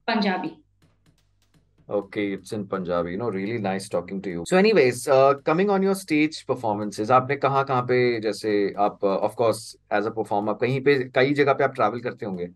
Punjabi. 0.07 0.57
Okay, 1.90 2.32
it's 2.34 2.54
in 2.54 2.66
Punjabi. 2.66 3.12
You 3.12 3.18
know, 3.18 3.30
really 3.30 3.58
nice 3.58 3.90
talking 3.90 4.22
to 4.22 4.30
you. 4.30 4.44
So, 4.48 4.58
anyways, 4.58 5.08
uh, 5.08 5.34
coming 5.44 5.70
on 5.70 5.84
your 5.84 5.96
stage 5.96 6.46
performances, 6.46 7.10
आपने 7.12 7.36
कहाँ 7.36 7.64
कहाँ 7.66 7.82
पे 7.88 8.20
जैसे 8.22 8.74
आप 8.80 9.00
uh, 9.04 9.18
of 9.28 9.36
course 9.36 9.76
as 9.92 10.06
a 10.06 10.12
performer 10.12 10.56
कहीं 10.62 10.80
पे 10.82 10.98
कई 11.16 11.34
जगह 11.40 11.54
पे 11.54 11.64
आप 11.64 11.76
travel 11.76 12.04
करते 12.04 12.26
होंगे? 12.26 12.48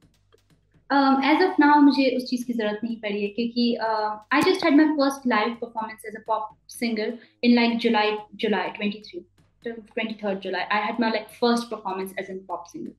Um, 0.89 1.21
as 1.21 1.41
of 1.41 1.59
now 1.59 1.75
मुझे 1.83 2.09
उस 2.17 2.29
चीज 2.29 2.43
की 2.43 2.53
जरूरत 2.53 2.79
नहीं 2.83 2.95
पड़ी 3.01 3.21
है 3.21 3.27
क्योंकि 3.27 3.77
uh, 3.87 4.17
I 4.31 4.41
just 4.41 4.63
had 4.63 4.77
my 4.77 4.87
first 4.99 5.25
live 5.25 5.59
performance 5.59 6.07
as 6.07 6.15
a 6.15 6.23
pop 6.29 6.55
singer 6.67 7.09
in 7.43 7.55
like 7.55 7.77
July 7.79 8.17
July 8.35 8.69
23 8.77 9.25
23rd 9.65 10.39
July. 10.39 10.65
I 10.71 10.79
had 10.79 10.99
my 10.99 11.09
like 11.09 11.29
first 11.41 11.69
performance 11.69 12.13
as 12.17 12.29
a 12.29 12.35
pop 12.47 12.67
singer. 12.69 12.93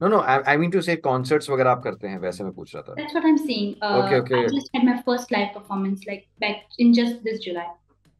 No, 0.00 0.08
no, 0.08 0.20
I, 0.20 0.54
I 0.54 0.56
mean 0.56 0.70
to 0.72 0.80
say 0.82 0.96
concerts 0.96 1.48
वगैरह 1.50 1.70
आप 1.70 1.82
करते 1.84 2.08
हैं 2.08 2.18
वैसे 2.18 2.44
मैं 2.44 2.52
पूछ 2.54 2.74
रहा 2.74 2.82
था. 2.82 2.94
That's 2.96 3.14
what 3.14 3.26
I'm 3.30 3.38
saying. 3.38 3.74
Uh, 3.82 4.02
okay, 4.02 4.20
okay. 4.20 4.44
I 4.44 4.52
just 4.52 4.70
had 4.74 4.84
my 4.84 5.02
first 5.08 5.30
live 5.30 5.52
performance 5.56 6.06
like 6.10 6.26
back 6.44 6.62
in 6.78 6.94
just 6.98 7.22
this 7.24 7.40
July. 7.46 7.66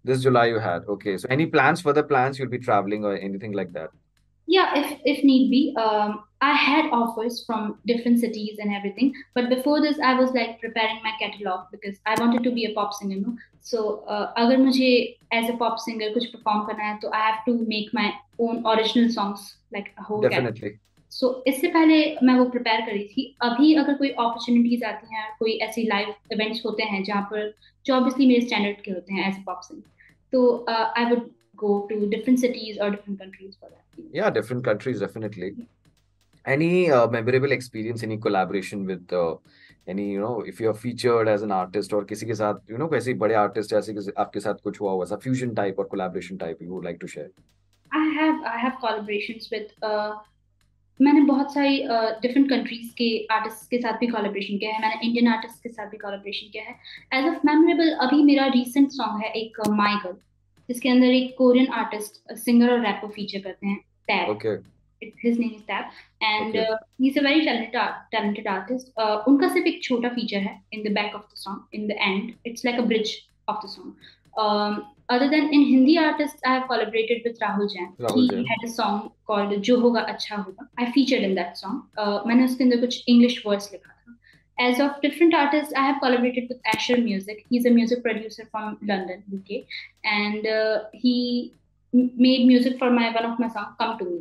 This 0.05 0.23
July 0.23 0.47
you 0.47 0.59
had. 0.59 0.85
Okay. 0.97 1.17
So 1.17 1.29
any 1.31 1.47
plans, 1.47 1.81
further 1.81 2.03
plans 2.03 2.39
you'll 2.39 2.51
be 2.51 2.59
traveling 2.59 3.05
or 3.05 3.15
anything 3.17 3.53
like 3.53 3.73
that? 3.73 3.91
Yeah, 4.47 4.77
if 4.81 4.93
if 5.05 5.25
need 5.25 5.51
be. 5.51 5.63
Um, 5.77 6.25
I 6.43 6.53
had 6.55 6.87
offers 6.99 7.45
from 7.47 7.79
different 7.87 8.19
cities 8.19 8.61
and 8.61 8.75
everything, 8.75 9.13
but 9.35 9.49
before 9.49 9.81
this, 9.81 9.99
I 10.11 10.15
was 10.21 10.31
like 10.33 10.61
preparing 10.61 11.03
my 11.03 11.13
catalog 11.21 11.67
because 11.71 11.99
I 12.07 12.15
wanted 12.21 12.43
to 12.45 12.51
be 12.51 12.65
a 12.65 12.75
pop 12.75 12.95
singer, 12.95 13.17
no. 13.25 13.35
So 13.61 14.05
uh, 14.09 14.27
अगर 14.39 14.59
मुझे 14.59 15.17
as 15.33 15.51
a 15.51 15.57
pop 15.65 15.79
singer 15.87 16.13
कुछ 16.15 16.31
perform 16.37 16.67
करना 16.69 16.85
है, 16.91 16.99
तो 17.01 17.11
I 17.15 17.25
have 17.31 17.43
to 17.49 17.57
make 17.75 17.93
my 18.01 18.07
own 18.39 18.63
original 18.67 19.11
songs 19.19 19.51
like 19.73 19.93
a 19.99 20.03
whole 20.03 20.23
definitely. 20.29 20.61
Catalog. 20.61 20.87
So 21.16 21.28
so, 21.28 21.48
इससे 21.48 21.68
पहले 21.74 21.98
मैं 22.24 22.34
वो 22.40 22.46
प्रिपेयर 22.56 22.82
करी 22.86 23.04
थी 23.08 23.24
अभी 23.44 23.74
अगर 23.84 23.94
कोई 23.98 24.10
अपॉर्चुनिटीज़ 24.10 24.84
आती 24.86 25.16
हैं 25.16 25.30
कोई 25.40 25.58
ऐसी 25.68 25.88
लाइव 25.88 26.14
इवेंट्स 26.34 26.66
होते 26.66 26.84
हैं 26.84 27.04
जहाँ 27.04 27.22
पर 27.32 27.54
जो 27.86 27.94
ऑब्वियसली 27.96 28.28
मेरे 28.28 28.42
स्टैंडर्ड 28.48 28.82
के 28.86 28.92
होते 28.92 29.14
हैं 29.14 29.28
एज 29.28 29.44
पॉप 29.46 29.62
सिंग 29.68 29.82
तो 30.34 30.44
I 30.70 31.06
would 31.06 31.30
go 31.58 31.88
to 31.90 32.08
different 32.08 32.40
cities 32.40 32.78
or 32.78 32.90
different 32.92 33.20
countries 33.20 33.56
for 33.60 33.70
that. 33.70 33.84
Yeah, 34.12 34.30
different 34.30 34.64
countries 34.64 35.00
definitely. 35.00 35.54
Any 36.46 36.92
uh, 36.92 37.08
memorable 37.08 37.52
experience, 37.52 38.04
any 38.04 38.18
collaboration 38.18 38.86
with 38.86 39.12
uh, 39.12 39.36
any, 39.88 40.12
you 40.12 40.20
know, 40.20 40.42
if 40.42 40.60
you're 40.60 40.74
featured 40.74 41.28
as 41.28 41.42
an 41.42 41.52
artist 41.52 41.94
or 41.94 42.04
किसी 42.06 42.26
के 42.26 42.36
साथ, 42.36 42.62
you 42.70 42.78
know, 42.78 42.90
कैसे 42.90 43.14
बड़े 43.24 43.36
artist 43.36 43.70
जैसे 43.70 44.14
आपके 44.18 44.40
साथ 44.40 44.62
कुछ 44.64 44.80
हुआ 44.82 44.92
हुआ 44.92 45.06
सा 45.06 45.20
fusion 45.22 45.56
type 45.56 45.80
or 45.80 45.88
collaboration 45.96 46.40
type 46.40 46.62
you 46.62 46.74
would 46.74 46.86
like 46.86 47.00
to 47.00 47.08
share? 47.08 47.30
I 47.92 48.06
have 48.20 48.44
I 48.54 48.58
have 48.58 48.80
collaborations 48.84 49.52
with 49.52 49.72
uh, 49.82 50.14
मैंने 51.02 51.22
बहुत 51.26 51.54
सारी 51.54 51.78
डिफरेंट 52.22 52.46
uh, 52.46 52.52
कंट्रीज़ 52.52 52.94
के 52.98 53.08
आर्टिस्ट 53.32 53.70
के 53.70 53.78
साथ 53.82 53.98
भी 54.00 54.08
कोलेब्रेशन 54.08 54.58
किया 54.58 54.74
है 54.74 54.82
मैंने 54.82 55.08
इंडियन 55.08 55.28
आर्टिस्ट 55.28 55.64
के 55.64 55.70
साथ 55.70 55.90
भी 55.92 55.98
कोलेब्रेशन 55.98 56.52
किया 56.52 56.64
है 56.64 57.20
एज 57.20 57.28
ऑफ़ 57.30 57.46
मेमोरेबल 57.48 57.92
अभी 58.06 58.22
मेरा 58.24 58.46
रीसेंट 58.56 58.90
सॉन्ग 58.92 59.24
है 59.24 59.32
एक 59.42 59.60
माई 59.82 59.96
गर्ल 60.06 60.16
जिसके 60.70 60.90
अंदर 60.90 61.14
एक 61.16 61.36
कोरियन 61.38 61.68
आर्टिस्ट 61.82 62.38
सिंगर 62.46 62.72
और 62.74 62.80
रैपर 62.86 63.10
फीचर 63.18 63.40
करते 63.40 63.68
हैं 63.68 63.78
टैब 64.08 64.34
okay. 64.36 64.56
his 65.22 65.38
name 65.38 65.54
is 65.54 65.64
Tab 65.64 65.86
and 66.22 66.56
okay. 66.56 66.66
uh, 66.66 66.78
he's 67.00 67.18
a 67.18 67.22
very 67.22 67.46
talented 67.46 67.76
talented 68.12 68.48
artist 68.48 68.92
uh, 68.98 69.18
उनका 69.28 69.48
सिर्फ़ 69.54 69.68
एक 69.68 69.84
छोटा 69.84 70.10
फीचर 70.10 70.40
है 70.40 70.60
in 70.74 70.84
the 70.84 70.94
back 70.98 71.18
of 71.20 71.26
the 71.30 71.42
song 71.44 71.60
in 71.74 71.88
the 71.88 71.98
end 72.10 72.34
it's 72.46 72.68
like 72.70 72.80
a 72.80 72.88
bridge 72.92 73.14
of 73.48 73.62
the 73.62 73.70
song 73.70 73.96
um, 74.44 74.84
other 75.09 75.29
than 75.31 75.53
in 75.59 75.63
Hindi 75.69 75.99
artists, 75.99 76.41
I 76.47 76.55
have 76.55 76.69
collaborated 76.69 77.23
with 77.25 77.39
Rahul 77.41 77.71
Jain. 77.73 77.93
Rahul 77.99 78.21
he 78.23 78.29
Jain. 78.29 78.45
had 78.47 78.67
a 78.69 78.73
song 78.73 79.13
called 79.27 79.55
"Jo 79.69 79.79
Hoga 79.85 80.03
Acha 80.15 80.39
Hoga." 80.45 80.67
I 80.79 80.91
featured 80.93 81.23
in 81.31 81.35
that 81.41 81.59
song. 81.59 81.79
Uh, 81.99 82.19
मैंने 82.27 82.45
उसके 82.51 82.65
अंदर 82.65 82.81
कुछ 82.85 83.03
English 83.15 83.39
words 83.45 83.71
लिखा 83.73 83.93
था. 83.93 84.17
As 84.69 84.81
of 84.87 85.01
different 85.03 85.35
artists, 85.35 85.73
I 85.83 85.87
have 85.89 86.01
collaborated 86.01 86.49
with 86.49 86.59
Asher 86.75 86.99
Music. 86.99 87.45
He's 87.49 87.67
a 87.67 87.71
music 87.71 88.03
producer 88.07 88.47
from 88.51 88.77
London, 88.93 89.23
UK, 89.39 89.61
and 90.05 90.47
uh, 90.47 90.81
he 90.93 91.55
made 91.93 92.47
music 92.47 92.79
for 92.79 92.91
my 92.91 93.07
one 93.21 93.31
of 93.33 93.39
my 93.45 93.49
songs, 93.49 93.75
"Come 93.79 93.97
to 94.03 94.11
Me." 94.11 94.19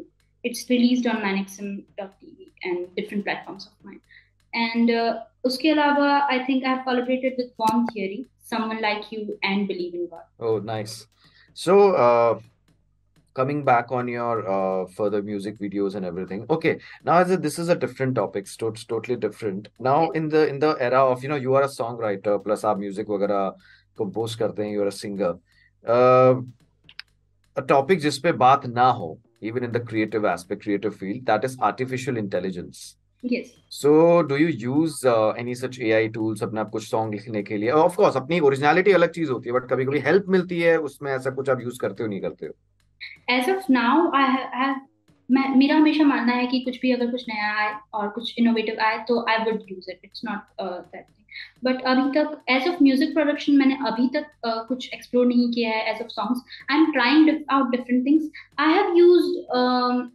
It's 0.49 0.61
released 0.69 1.05
on 1.13 1.17
9xm.tv 1.23 2.47
and 2.63 2.95
different 2.95 3.25
platforms 3.25 3.65
of 3.67 3.73
mine. 3.85 3.99
And 4.54 4.90
uh, 4.90 5.20
uske 5.44 5.64
alawa, 5.74 6.22
I 6.30 6.44
think 6.44 6.64
I've 6.64 6.84
collaborated 6.84 7.34
with 7.36 7.56
Bomb 7.56 7.86
Theory, 7.88 8.26
Someone 8.40 8.80
Like 8.80 9.10
You, 9.10 9.38
and 9.42 9.66
Believe 9.66 9.94
in 9.94 10.08
God. 10.08 10.22
Oh, 10.38 10.58
nice. 10.58 11.06
So, 11.54 11.94
uh, 11.94 12.40
coming 13.34 13.64
back 13.64 13.90
on 13.90 14.06
your 14.08 14.48
uh, 14.48 14.86
further 14.86 15.22
music 15.22 15.58
videos 15.58 15.96
and 15.96 16.06
everything 16.06 16.46
okay 16.48 16.78
now 17.04 17.18
as 17.18 17.30
a, 17.30 17.36
this 17.36 17.58
is 17.58 17.68
a 17.68 17.74
different 17.74 18.14
topic 18.14 18.46
so 18.46 18.68
it's 18.68 18.84
totally 18.84 19.16
different 19.16 19.68
now 19.80 20.10
in 20.10 20.28
the 20.28 20.46
in 20.48 20.58
the 20.60 20.76
era 20.78 21.04
of 21.04 21.22
you 21.22 21.28
know 21.28 21.34
you 21.34 21.54
are 21.54 21.64
a 21.64 21.72
songwriter 21.76 22.42
plus 22.42 22.62
our 22.64 22.76
music 22.76 23.08
wagera 23.08 23.52
compose 23.96 24.36
karte 24.36 24.62
hain 24.64 24.72
you 24.72 24.82
are 24.82 24.92
a 24.94 24.98
singer 25.02 25.34
uh, 25.86 26.34
a 27.56 27.62
topic 27.74 28.00
jis 28.06 28.20
pe 28.26 28.32
baat 28.44 28.68
na 28.80 28.92
ho 29.00 29.10
even 29.40 29.64
in 29.64 29.72
the 29.72 29.84
creative 29.90 30.24
aspect 30.34 30.62
creative 30.62 30.94
field 31.02 31.26
that 31.32 31.50
is 31.50 31.58
artificial 31.70 32.22
intelligence 32.24 32.84
Yes. 33.24 33.52
So, 33.70 34.22
do 34.22 34.36
you 34.36 34.48
use 34.48 35.02
uh, 35.02 35.30
any 35.32 35.54
such 35.54 35.80
AI 35.80 36.08
tools 36.08 36.42
अपने 36.42 36.60
आप 36.60 36.70
कुछ 36.70 36.88
song 36.88 37.14
लिखने 37.14 37.42
के 37.42 37.56
लिए? 37.56 37.70
Of 37.72 37.96
course, 37.96 38.16
अपनी 38.16 38.40
originality 38.40 38.92
अलग 38.92 39.12
चीज़ 39.12 39.30
होती 39.30 39.48
है, 39.48 39.54
बट 39.54 39.68
कभी 39.70 39.84
कभी 39.84 39.98
हेल्प 40.06 40.24
मिलती 40.28 40.60
है 40.60 40.76
उसमें 40.88 41.10
ऐसा 41.12 41.30
कुछ 41.30 41.48
आप 41.50 41.60
यूज़ 41.62 41.78
करते 41.80 42.02
हो 42.02 42.08
नहीं 42.08 42.20
करते 42.20 42.46
हो? 42.46 42.52
As 43.28 43.48
of 43.48 43.70
now, 43.76 43.94
I 44.14 44.26
have 44.56 44.82
मैं 45.28 45.48
मेरा 45.56 45.76
हमेशा 45.76 46.04
मानना 46.04 46.32
है 46.32 46.46
कि 46.46 46.58
कुछ 46.60 46.80
भी 46.80 46.90
अगर 46.92 47.10
कुछ 47.10 47.24
नया 47.28 47.52
आए 47.60 47.72
और 47.94 48.08
कुछ 48.16 48.34
इनोवेटिव 48.38 48.80
आए 48.86 48.98
तो 49.08 49.24
I 49.28 49.38
would 49.44 49.62
use 49.70 49.90
it 49.90 50.00
it's 50.04 50.22
not 50.24 50.60
that 50.94 51.06
but 51.64 51.80
अभी 51.92 52.10
तक 52.14 52.36
एज 52.50 52.68
ऑफ़ 52.68 52.82
म्यूज़िक 52.82 53.14
प्रोडक्शन 53.14 53.56
मैंने 53.58 53.78
अभी 53.86 54.08
तक 54.14 54.26
uh, 54.46 54.66
कुछ 54.68 54.92
एक्सप्लोर 54.94 55.26
नहीं 55.26 55.50
किया 55.52 55.70
है 55.70 55.94
as 55.94 56.02
of 56.02 56.08
songs 56.08 56.42
I 56.70 56.78
am 56.78 56.92
trying 56.92 57.30
out 57.50 57.70
different 57.70 58.06
things 58.06 58.30
I 58.58 58.74
have 58.74 58.94
used 58.96 60.08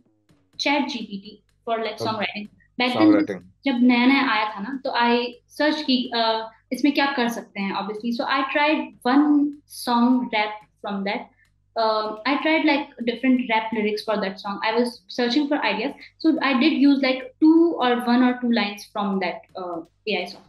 ChatGPT 0.87 1.37
for 1.67 1.83
like 1.83 1.99
song 1.99 2.19
writing 2.19 2.47
back 2.79 2.97
then 2.97 3.41
जब 3.65 3.81
नया 3.83 4.05
नया 4.05 4.29
आया 4.31 4.45
था 4.49 4.61
ना 4.61 4.79
तो 4.83 4.91
आई 4.97 5.27
सर्च 5.49 5.81
की 5.81 5.97
uh, 6.15 6.39
इसमें 6.71 6.93
क्या 6.93 7.05
कर 7.13 7.29
सकते 7.29 7.59
हैं 7.59 7.73
obviously 7.73 8.11
so 8.13 8.23
I 8.27 8.41
tried 8.51 8.87
one 9.07 9.51
song 9.75 10.29
rap 10.33 10.59
from 10.81 11.03
that 11.03 11.27
I 11.75 12.35
tried 12.35 12.65
like 12.65 12.89
different 13.03 13.39
rap 13.51 13.69
lyrics 13.73 14.05
for 14.05 14.17
that 14.17 14.37
song 14.37 14.65
I 14.65 14.71
was 14.73 14.89
searching 15.11 15.47
for 15.49 15.59
ideas 15.59 15.93
so 16.23 16.37
I 16.45 16.53
did 16.59 16.81
use 16.81 17.01
like 17.01 17.31
two 17.41 17.71
और 17.73 17.95
one 18.09 18.23
और 18.23 18.33
two 18.41 18.51
lines 18.51 18.89
from 18.91 19.19
that 19.19 19.47
A 20.07 20.15
I 20.15 20.25
song 20.25 20.47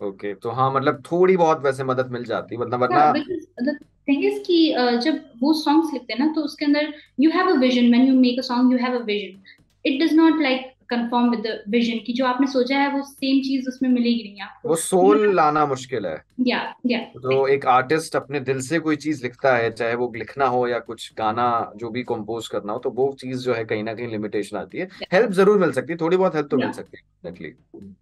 okay 0.00 0.34
तो 0.34 0.50
हाँ 0.50 0.72
मतलब 0.74 1.02
थोड़ी 1.12 1.36
बहुत 1.36 1.64
वैसे 1.64 1.84
मदद 1.84 2.10
मिल 2.10 2.24
जाती 2.24 2.56
मतलब 2.56 2.80
वरना 2.80 3.72
थिंग 4.08 4.24
इज़ 4.24 4.38
कि 4.46 4.58
जब 5.02 5.20
वो 5.42 5.52
सॉन्ग्स 5.54 5.92
लिखते 5.92 6.12
हैं 6.12 6.20
ना 6.20 6.32
तो 6.34 6.40
उसके 6.42 6.64
अंदर 6.64 6.92
you 7.20 7.30
have 7.30 7.48
a 7.48 7.58
vision 7.58 7.90
when 7.90 8.06
you 8.06 8.14
make 8.20 8.38
a 8.38 8.42
song 8.42 8.72
you 8.72 8.78
have 8.78 8.98
a 8.98 9.02
vision 9.04 9.60
it 9.84 10.02
does 10.02 10.14
not 10.14 10.40
like 10.42 10.70
confirm 10.92 11.30
with 11.30 11.46
vision 11.70 11.98
कि 12.06 12.12
जो 12.12 12.26
आपने 12.26 12.46
सोचा 12.52 12.78
है 12.78 12.92
वो 12.92 13.02
सेम 13.04 13.40
चीज़ 13.42 13.68
उसमें 13.68 13.90
मिलेगी 13.90 14.22
नहीं 14.22 14.40
आपको। 14.40 14.68
वो 14.68 14.76
सोल 14.78 15.34
लाना 15.34 15.64
मुश्किल 15.66 16.06
है। 16.06 16.20
या 16.46 16.58
या 16.86 16.98
तो 17.16 17.46
एक 17.48 17.66
आर्टिस्ट 17.66 18.16
अपने 18.16 18.40
दिल 18.40 18.60
से 18.60 18.78
कोई 18.78 18.96
चीज़ 18.96 19.22
लिखता 19.22 19.56
है 19.56 19.70
चाहे 19.70 19.94
वो 19.94 20.12
लिखना 20.16 20.46
हो 20.46 20.66
या 20.68 20.78
कुछ 20.80 21.10
गाना 21.18 21.46
जो 21.76 21.90
भी 21.90 22.02
कंपोज 22.04 22.48
करना 22.48 22.72
हो 22.72 22.78
तो 22.78 22.90
वो 22.90 23.12
चीज़ 23.20 23.38
जो 23.38 23.54
है 23.54 23.64
कहीं 23.64 23.82
ना 23.82 23.94
कहीं 23.94 24.08
लिमिटेशन 24.08 24.56
आती 24.56 24.78
है। 24.78 24.88
हेल्प 25.12 25.30
ज़रूर 25.32 25.58
मिल 25.58 25.72
सकती 25.72 25.92
है 25.92 25.98
थोड़ी 26.00 26.16
बहुत 26.16 26.34
हेल्प 26.34 26.48
तो 26.50 26.56
मिल 26.56 26.72
सकती 26.72 26.96
है 26.96 27.02
definitely 27.24 27.92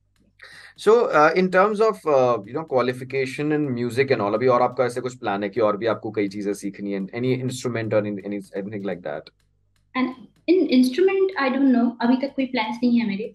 so 0.78 0.92
in 1.38 1.49
terms 1.49 1.80
of 1.80 2.09
you 2.49 2.54
know 2.54 2.62
qualification 2.64 3.52
in 3.52 3.68
music 3.70 4.12
and 4.12 4.20
all 4.20 4.35
अभी 4.35 4.47
और 4.47 4.62
आपका 4.62 4.85
ऐसे 4.85 5.00
कुछ 5.00 5.16
प्लान 5.18 5.42
है 5.42 5.49
कि 5.49 5.61
और 5.61 5.76
भी 5.76 5.87
आपको 5.87 6.11
कई 6.11 6.28
चीज़ें 6.28 6.52
सीखनी 6.54 6.92
है 6.92 7.06
एनी 7.14 7.32
इंस्ट्रूमेंट 7.32 7.94
और 7.94 8.06
anything 8.06 8.85
like 8.85 9.00
that 9.00 9.30
and 9.94 10.14
in 10.49 10.66
instrument 10.78 11.37
I 11.40 11.50
don't 11.50 11.70
know 11.73 11.85
अभी 12.02 12.16
तक 12.23 12.35
कोई 12.37 12.47
प्लान्स 12.47 12.78
नहीं 12.82 13.00
है 13.00 13.06
मेरे। 13.09 13.32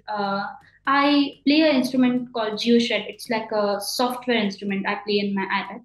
I 0.87 1.23
play 1.43 1.61
a 1.61 1.71
instrument 1.75 2.29
called 2.33 2.57
GeoShred 2.87 3.07
it's 3.09 3.31
like 3.31 3.53
a 3.53 3.77
software 3.85 4.43
instrument 4.43 4.87
I 4.87 4.95
play 5.05 5.19
in 5.19 5.33
my 5.35 5.47
iPad 5.51 5.81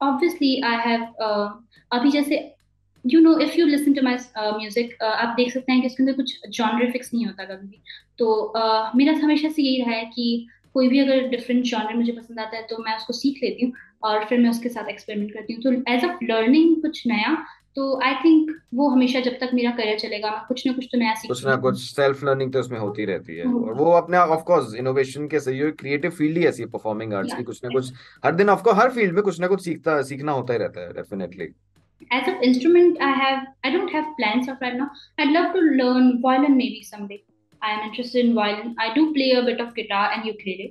obviously 0.00 0.60
I 0.62 0.76
have 0.86 1.02
अभी 1.90 2.10
जैसे 2.10 2.36
you 3.04 3.20
know 3.20 3.38
if 3.40 3.58
you 3.58 3.66
listen 3.66 3.92
to 3.94 4.02
my 4.02 4.16
music 4.38 5.02
आप 5.02 5.34
देख 5.36 5.52
सकते 5.52 5.72
हैं 5.72 5.80
कि 5.80 5.86
इसके 5.86 6.02
अंदर 6.02 6.12
कुछ 6.16 6.40
जॉनर 6.48 6.90
फिक्स 6.92 7.12
नहीं 7.14 7.26
होता 7.26 7.44
कभी 7.44 7.66
भी। 7.66 7.82
तो 8.18 8.52
मेरा 8.96 9.12
हमेशा 9.22 9.48
से 9.48 9.62
यही 9.62 9.82
रहा 9.82 9.94
है 9.94 10.04
कि 10.14 10.46
कोई 10.74 10.88
भी 10.88 10.98
अगर 11.00 11.28
डिफरेंट 11.28 11.64
जॉनर 11.64 11.94
मुझे 11.96 12.12
पसंद 12.12 12.40
आता 12.40 12.56
है 12.56 12.62
तो 12.70 12.82
मैं 12.82 12.96
उसको 12.96 13.12
सीख 13.12 13.42
लेती 13.42 13.64
हूँ। 13.64 13.72
और 14.02 14.24
फिर 14.24 14.38
मैं 14.40 14.50
उसके 14.50 14.68
साथ 14.68 14.88
एक्सपेरिमेंट 14.88 15.32
करती 15.32 15.52
हूँ 15.52 15.62
तो 15.62 15.72
एज 15.92 16.04
अ 16.04 16.18
लर्निंग 16.22 16.76
कुछ 16.82 17.06
नया 17.06 17.36
तो 17.76 18.00
आई 18.04 18.14
थिंक 18.14 18.50
वो 18.74 18.88
हमेशा 18.88 19.20
जब 19.20 19.36
तक 19.40 19.50
मेरा 19.54 19.70
करियर 19.70 19.98
चलेगा 19.98 20.30
मैं 20.30 20.40
कुछ 20.48 20.66
ना 20.66 20.72
कुछ 20.72 20.86
तो 20.92 20.98
नया 20.98 21.14
सीख 21.14 21.30
कुछ 21.30 21.44
ना 21.46 21.56
कुछ 21.56 21.80
सेल्फ 21.80 22.24
लर्निंग 22.24 22.52
तो 22.52 22.60
उसमें 22.60 22.78
होती 22.78 23.04
रहती 23.04 23.36
है 23.36 23.46
और 23.46 23.74
वो 23.74 23.90
अपने 24.00 24.18
ऑफ़ 24.18 24.42
कोर्स 24.42 24.74
इनोवेशन 24.74 25.28
के 25.28 25.40
सही 25.40 25.70
क्रिएटिव 25.82 26.10
फ़ील्ड 26.10 26.38
ही 26.38 26.46
ऐसी 26.46 26.62
है 26.62 26.68
परफॉर्मिंग 26.68 27.14
आर्ट्स 27.14 27.34
की 27.34 27.42
कुछ 27.42 27.64
ना 27.64 27.70
कुछ 27.70 27.92
हर 28.24 28.34
दिन 28.34 28.50
ऑफ़ 28.50 28.68
हर 28.80 28.90
फ़ील्ड 28.90 29.14
में 29.14 29.22
कुछ 29.22 29.40
ना 29.40 29.46
कुछ 29.46 29.64
सीखता 29.64 30.00
सीखना 30.12 30.32
होता 30.32 30.52
ही 30.52 30.58
रहता 30.58 30.80
है 30.80 30.92
definitely 30.92 31.52
As 32.10 32.28
of 32.28 32.42
instrument, 32.42 33.00
I 33.00 33.08
have 33.12 33.40
I 33.62 33.70
don't 33.72 33.90
have 33.90 34.06
plans 34.18 34.46
of 34.48 34.62
right 34.64 34.76
now. 34.76 34.86
I'd 35.18 35.32
love 35.32 35.48
to 35.52 35.60
learn 35.80 36.06
violin 36.22 36.56
maybe 36.56 36.82
someday. 36.82 37.18
I 37.62 37.72
am 37.72 37.82
interested 37.88 38.24
in 38.24 38.34
violin. 38.34 38.74
I 38.78 38.86
do 38.94 39.12
play 39.12 39.26
a 39.32 39.42
bit 39.42 39.60
of 39.60 39.74
guitar 39.74 40.10
and 40.10 40.24
ukulele. 40.24 40.68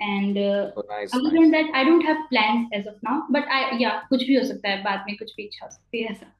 And 0.00 0.38
uh, 0.38 0.70
oh, 0.76 0.82
nice, 0.88 1.12
other 1.12 1.24
nice. 1.24 1.32
than 1.32 1.50
that 1.50 1.70
i 1.74 1.84
don't 1.84 2.02
have 2.02 2.18
plans 2.30 2.68
as 2.72 2.86
of 2.86 2.96
now 3.02 3.26
but 3.30 3.54
i 3.58 3.78
yeah 3.78 4.00
कुछ 4.08 4.26
भी 4.26 4.34
हो 4.34 4.44
सकता 4.44 4.68
है 4.68 4.82
बाद 4.82 5.04
में 5.08 5.16
कुछ 5.16 5.34
भी 5.36 5.42
इच्छा 5.42 5.64
हो 5.64 5.70
सकती 5.70 6.02
है 6.02 6.10
ऐसा। 6.10 6.34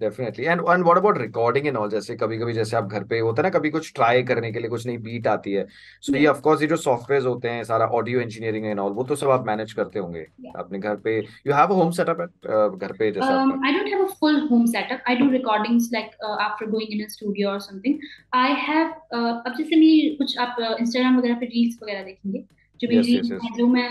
Definitely 0.00 0.44
and 0.44 0.60
and 0.60 0.84
what 0.84 0.96
about 0.96 1.18
recording 1.18 1.66
and 1.66 1.76
all 1.76 1.90
जैसे 1.90 2.16
कभी 2.16 2.38
कभी 2.38 2.52
जैसे 2.52 2.76
आप 2.76 2.86
घर 2.86 3.04
पे 3.04 3.18
होता 3.18 3.42
है 3.42 3.48
ना 3.48 3.58
कभी 3.58 3.70
कुछ 3.70 3.92
ट्राई 3.94 4.22
करने 4.22 4.52
के 4.52 4.58
लिए 4.58 4.68
कुछ 4.68 4.86
नई 4.86 4.96
बीट 4.98 5.26
आती 5.26 5.52
है 5.52 5.66
सो 6.02 6.12
so 6.12 6.18
ये 6.18 6.26
ऑफ़ 6.26 6.40
कोर्स 6.40 6.62
ये 6.62 6.68
जो 6.68 6.76
सॉफ्टवेयर्स 6.76 7.26
होते 7.26 7.48
हैं 7.48 7.64
सारा 7.64 7.86
ऑडियो 7.86 8.20
इंजीनियरिंग 8.20 8.66
एंड 8.66 8.80
ऑल 8.80 8.92
वो 8.92 9.04
तो 9.04 9.16
सब 9.16 9.30
आप 9.30 9.46
मैनेज 9.46 9.72
करते 9.72 9.98
होंगे। 9.98 10.26
Yeah. 10.46 10.78
घर 10.78 10.96
पे 10.96 11.18
you 11.18 11.52
have 11.52 11.66
a 11.66 11.74
home 11.74 11.90
setup 11.90 12.20
at 12.20 12.48
घर 12.80 12.92
पे 12.98 13.10
जैसे 13.10 13.26
um, 13.26 13.52
I 13.68 13.74
don't 13.76 13.92
have 13.94 14.06
a 14.06 14.10
full 14.22 14.40
home 14.48 14.66
setup. 14.66 15.12
I 15.12 15.16
do 15.20 15.28
recordings 15.36 15.90
like 15.98 16.16
uh, 16.28 16.36
after 16.46 16.70
going 16.76 16.96
in 16.96 17.04
a 17.06 17.10
studio 17.10 17.52
or 17.52 17.60
something. 17.60 18.00
I 18.32 18.48
have 18.64 18.90
uh, 19.18 19.34
अब 19.46 19.54
जैसे 19.58 19.76
मैं 19.76 20.16
कुछ 20.16 20.38
आप 20.38 20.56
इंस्टाग्राम 20.60 21.12
uh, 21.14 21.18
वगैरह 21.18 21.34
पे 21.34 21.46
रील्स 21.46 21.78
वगैरह 21.82 22.02
देखेंगे 22.02 22.44
जो 22.82 22.88
मेरी 22.88 23.14
yes, 23.14 23.30
yes, 23.30 23.40
yes. 23.44 23.56
जो 23.56 23.66
मैं 23.68 23.88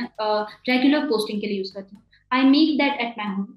रेगुलर 0.70 1.06
पोस्टिंग 1.10 1.42
के 1.42 1.48
लिए 1.48 1.58
यूज़ 1.58 1.74
करती 1.74 1.96
हूँ। 1.96 2.04
I 2.32 2.44
make 2.50 2.78
that 2.78 3.00
at 3.02 3.18
my 3.18 3.36
home 3.36 3.48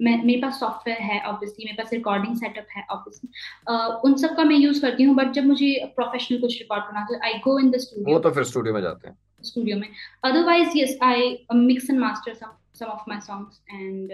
मेरे 0.00 0.40
पास 0.40 0.58
सॉफ्टवेयर 0.60 1.00
है 1.02 1.20
ऑब्वियसली 1.28 1.64
मेरे 1.64 1.76
पास 1.76 1.92
रिकॉर्डिंग 1.92 2.36
सेटअप 2.36 2.66
है 2.76 2.84
ऑब्वियसली 2.90 3.30
uh, 3.70 3.90
उन 4.04 4.14
सब 4.22 4.36
का 4.36 4.44
मैं 4.44 4.56
यूज़ 4.56 4.80
करती 4.82 5.04
हूँ 5.04 5.14
बट 5.16 5.32
जब 5.32 5.46
मुझे 5.46 5.70
प्रोफेशनल 5.96 6.40
कुछ 6.40 6.58
रिकॉर्ड 6.58 6.84
करना 6.84 7.04
तो 7.10 7.18
आई 7.26 7.38
गो 7.44 7.58
इन 7.58 7.70
द 7.70 7.78
स्टूडियो 7.86 8.14
वो 8.14 8.20
तो 8.20 8.30
फिर 8.30 8.44
स्टूडियो 8.44 8.74
में 8.74 8.80
जाते 8.82 9.08
हैं। 9.08 9.16
स्टूडियो 9.44 9.76
में। 9.78 9.88
Otherwise 10.24 10.78
yes 10.78 10.98
I 11.02 11.36
mix 11.54 11.90
and 11.90 11.98
master 12.00 12.34
some 12.34 12.52
some 12.78 12.86
of 12.86 13.02
my 13.08 13.20
songs 13.26 13.60
and 13.70 14.12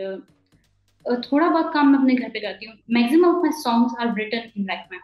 थोड़ा 1.24 1.48
बहुत 1.48 1.72
काम 1.74 1.92
मैं 1.92 1.98
अपने 1.98 2.14
घर 2.14 2.28
पे 2.28 2.40
करती 2.40 2.66
हूँ। 2.66 2.74
Maximum 2.98 3.28
of 3.28 3.42
my 3.42 3.52
songs 3.62 4.00
are 4.00 4.14
written 4.18 4.50
in 4.56 4.66
like 4.66 4.80
my 4.92 4.98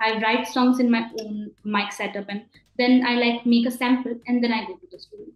I 0.00 0.08
write 0.22 0.48
songs 0.52 0.80
in 0.82 0.88
my 0.92 1.00
own 1.20 1.36
mic 1.74 1.92
setup 1.96 2.30
and 2.32 2.56
then 2.78 3.00
I 3.06 3.14
like 3.22 3.46
make 3.46 3.66
a 3.66 3.76
sample 3.78 4.20
and 4.26 4.44
then 4.44 4.52
I 4.52 4.66
go 4.66 4.74
to 4.74 4.90
the 4.90 4.98
studio. 4.98 5.32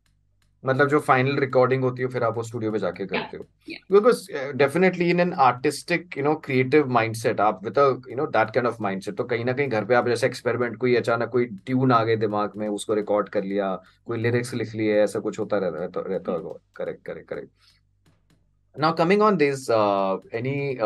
मतलब 0.64 0.88
जो 0.88 0.98
final 1.00 1.38
recording 1.40 1.82
होती 1.84 2.02
है 2.02 2.08
फिर 2.08 2.22
आप 2.24 2.36
वो 2.36 2.42
studio 2.42 2.70
में 2.72 2.78
जाके 2.78 3.04
करते 3.06 3.36
हो। 3.36 3.44
Because 3.92 4.26
definitely 4.56 5.08
in 5.10 5.20
an 5.20 5.32
artistic 5.44 6.16
you 6.18 6.24
know 6.24 6.34
creative 6.44 6.88
mindset 6.92 7.40
आप 7.40 7.60
with 7.64 7.78
you 8.10 8.16
know 8.16 8.26
that 8.36 8.50
kind 8.54 8.66
of 8.68 8.76
mindset 8.82 9.16
तो 9.16 9.24
कहीं 9.24 9.44
ना 9.44 9.52
कहीं 9.52 9.68
घर 9.68 9.84
पे 9.84 9.94
आप 9.94 10.08
जैसे 10.08 10.26
एक्सपेरिमेंट 10.26 10.76
कोई 10.76 10.94
अचानक 10.96 11.28
कोई 11.32 11.44
ट्यून 11.66 11.92
आ 11.92 12.02
गए 12.04 12.16
दिमाग 12.16 12.56
में 12.56 12.66
उसको 12.68 12.94
रिकॉर्ड 12.94 13.28
कर 13.28 13.44
लिया 13.44 13.74
कोई 14.06 14.18
लिरिक्स 14.18 14.52
लिख 14.54 14.74
लिए 14.74 15.00
ऐसा 15.02 15.20
कुछ 15.20 15.38
होता 15.38 15.58
रहता 15.58 16.00
रहता 16.08 16.32
होगा। 16.32 16.58
Correct 16.76 17.04
correct 17.06 17.28
correct 17.28 18.80
now 18.80 18.96
coming 18.96 19.22
on 19.22 19.36
this 19.36 19.70
any 19.70 20.76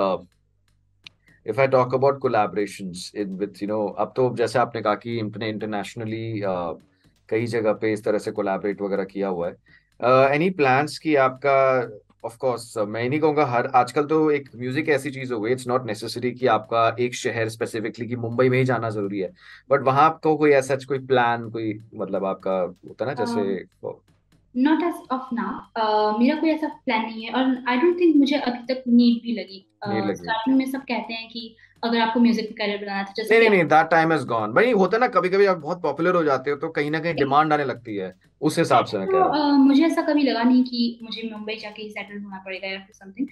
if 1.46 1.58
I 1.58 1.66
talk 1.66 1.92
about 1.92 2.20
collaborations 2.20 3.14
in 3.14 3.36
with 3.38 3.62
you 3.62 3.68
know 3.68 3.94
अब 3.98 4.12
तो 4.16 4.36
जैसे 4.36 4.58
आपने 4.58 4.82
कहा 4.82 4.94
कि 4.94 5.18
इंटरनेशनली 5.18 6.42
uh, 6.42 6.74
कई 7.28 7.46
जगह 7.46 7.72
पे 7.72 7.92
इस 7.92 8.04
तरह 8.04 8.18
से 8.18 8.30
कोलैबोरेट 8.30 8.80
वगैरह 8.82 9.04
किया 9.04 9.28
हुआ 9.28 9.48
है। 9.48 9.56
एनी 10.34 10.50
uh, 10.50 10.56
प्लान्स 10.56 10.98
की 10.98 11.14
आपका 11.14 11.90
ऑफ़ 12.24 12.36
कोर्स 12.36 12.78
मैं 12.78 13.08
नहीं 13.08 13.20
कहूँगा 13.20 13.44
हर 13.46 13.66
आजकल 13.66 14.04
तो 14.04 14.30
एक 14.30 14.48
म्यूज़िक 14.56 14.88
ऐसी 14.88 15.10
चीज़ 15.10 15.32
हो 15.32 15.40
गई 15.40 15.52
इट्स 15.52 15.66
नॉट 15.66 15.86
नेसेसरी 15.86 16.32
कि 16.32 16.46
आपका 16.46 16.96
एक 17.00 17.14
शहर 17.14 17.48
स्पेसिफिकली 17.48 18.06
कि 18.06 18.16
मुंबई 18.16 18.48
में 18.48 18.58
ही 18.58 18.64
जाना 18.64 18.90
ज़रूरी 18.90 19.20
है। 19.20 19.32
बट 19.70 19.82
वहाँ 19.82 20.04
आपको 20.04 20.36
कोई 20.36 20.50
ऐसा 20.50 20.76
कोई 20.76 20.98
प्लान 20.98 21.50
कोई 21.50 21.80
मतलब 21.94 22.24
आपका 22.24 22.60
होता 22.88 23.04
ना 23.04 23.14
जैसे 23.14 23.64
नॉट 24.56 24.82
एज 24.82 24.94
ऑफ़ 25.12 25.34
नाउ 25.34 26.18
मेरा 26.18 26.36
कोई 26.36 26.50
ऐसा 26.50 26.68
प्लान 26.84 27.02
नहीं 27.02 27.24
है 27.24 27.32
और 27.32 27.64
आई 27.68 27.76
डोंट 27.76 28.00
थिंक 28.00 28.16
मुझे 28.16 28.36
अभी 28.36 28.74
तक 28.74 28.84
नीड 28.88 29.22
भी 29.22 29.32
लगी। 29.32 29.66
स्टार्टिंग 30.14 30.56
uh, 30.56 30.58
में 30.58 30.70
सब 30.70 30.80
कहते 30.80 31.14
हैं 31.14 31.28
कि 31.28 31.56
अगर 31.82 32.00
आपको 32.00 32.20
म्यूज़िक 32.20 32.48
का 32.48 32.54
करियर 32.56 32.80
बनाना 32.80 33.02
था 33.02 33.12
जैसे 33.16 33.38
नहीं 33.38 33.50
नहीं 33.50 33.64
दैट 33.68 33.86
टाइम 33.90 34.12
इज़ 34.12 34.24
गॉन 34.26 34.52
भाई 34.54 34.72
होता 34.72 34.96
है 34.96 35.00
ना 35.00 35.08
कभी 35.14 35.28
कभी 35.28 35.46
आप 35.46 35.56
बहुत 35.58 35.82
पॉपुलर 35.82 36.14
हो 36.16 36.22
जाते 36.24 36.50
हो 36.50 36.56
तो 36.56 36.68
कहीं 36.70 36.90
ना 36.90 37.00
कहीं 37.00 37.14
डिमांड 37.14 37.52
आने 37.52 37.64
लगती 37.64 37.96
है। 37.96 38.12
उस 38.42 38.58
हिसाब 38.58 38.84
से 38.84 38.98
मैं 38.98 39.06
कह 39.08 39.18
रहा 39.18 39.42
हूँ। 39.42 39.58
मुझे 39.58 39.84
ऐसा 39.86 40.02
कभी 40.02 40.22
लगा 40.22 40.42
नहीं 40.42 40.62
कि 40.64 40.98
मुझे 41.02 41.28
मुंबई 41.32 41.54
जाके 41.56 41.88
सेटल 41.90 42.18
होना 42.18 42.42
पड़ेगा 42.46 42.68
या 42.68 42.78
फिर 42.78 42.94
समथिंग 42.94 43.26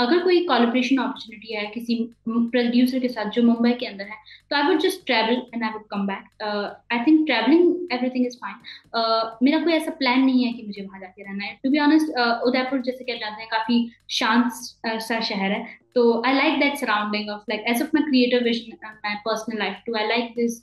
अगर 0.00 0.18
कोई 0.24 0.44
कोलैबोरेशन 0.46 0.96
अपॉर्चुनिटी 0.96 1.54
है 1.54 1.66
किसी 1.74 1.96
प्रोड्यूसर 2.28 2.98
के 2.98 3.08
साथ 3.08 3.30
जो 3.30 3.42
मुंबई 3.42 3.72
के 3.80 3.86
अंदर 3.86 4.04
है 4.04 4.16
तो 4.50 4.56
I 4.56 4.62
would 4.68 4.80
just 4.80 5.06
travel 5.06 5.42
and 5.54 5.64
I 5.64 5.70
would 5.70 5.86
come 5.90 6.06
back 6.06 6.42
I 6.42 7.04
think 7.06 7.26
travelling 7.26 7.92
everything 7.92 8.26
is 8.26 8.36
fine 8.44 9.36
मेरा 9.42 9.62
कोई 9.64 9.72
ऐसा 9.72 9.90
प्लान 9.98 10.24
नहीं 10.24 10.44
है 10.44 10.52
कि 10.52 10.66
मुझे 10.66 10.82
वहाँ 10.82 11.00
जाके 11.00 11.22
रहना 11.22 11.44
है। 11.44 11.58
टू 11.64 11.70
बी 11.70 11.78
ऑनेस्ट 11.80 12.18
उदयपुर 12.46 12.82
जैसे 12.82 13.04
क्या 13.04 13.16
जानते 13.16 13.42
हैं 13.42 13.50
काफ़ी 13.50 13.88
शांत 14.10 14.52
सा 15.00 15.20
शहर 15.22 15.50
है। 15.50 15.82
तो 15.94 16.22
I 16.26 16.34
like 16.34 16.58
that 16.60 16.76
surrounding 16.78 17.30
of 17.30 17.42
like 17.50 17.64
as 17.68 17.82
of 17.82 17.90
my 17.94 18.02
creative 18.02 18.44
vision 18.44 18.76
my 19.04 19.14
personal 19.26 19.58
life 19.58 19.76
too 19.86 19.94
I 19.94 20.08
like 20.08 20.34
this 20.36 20.60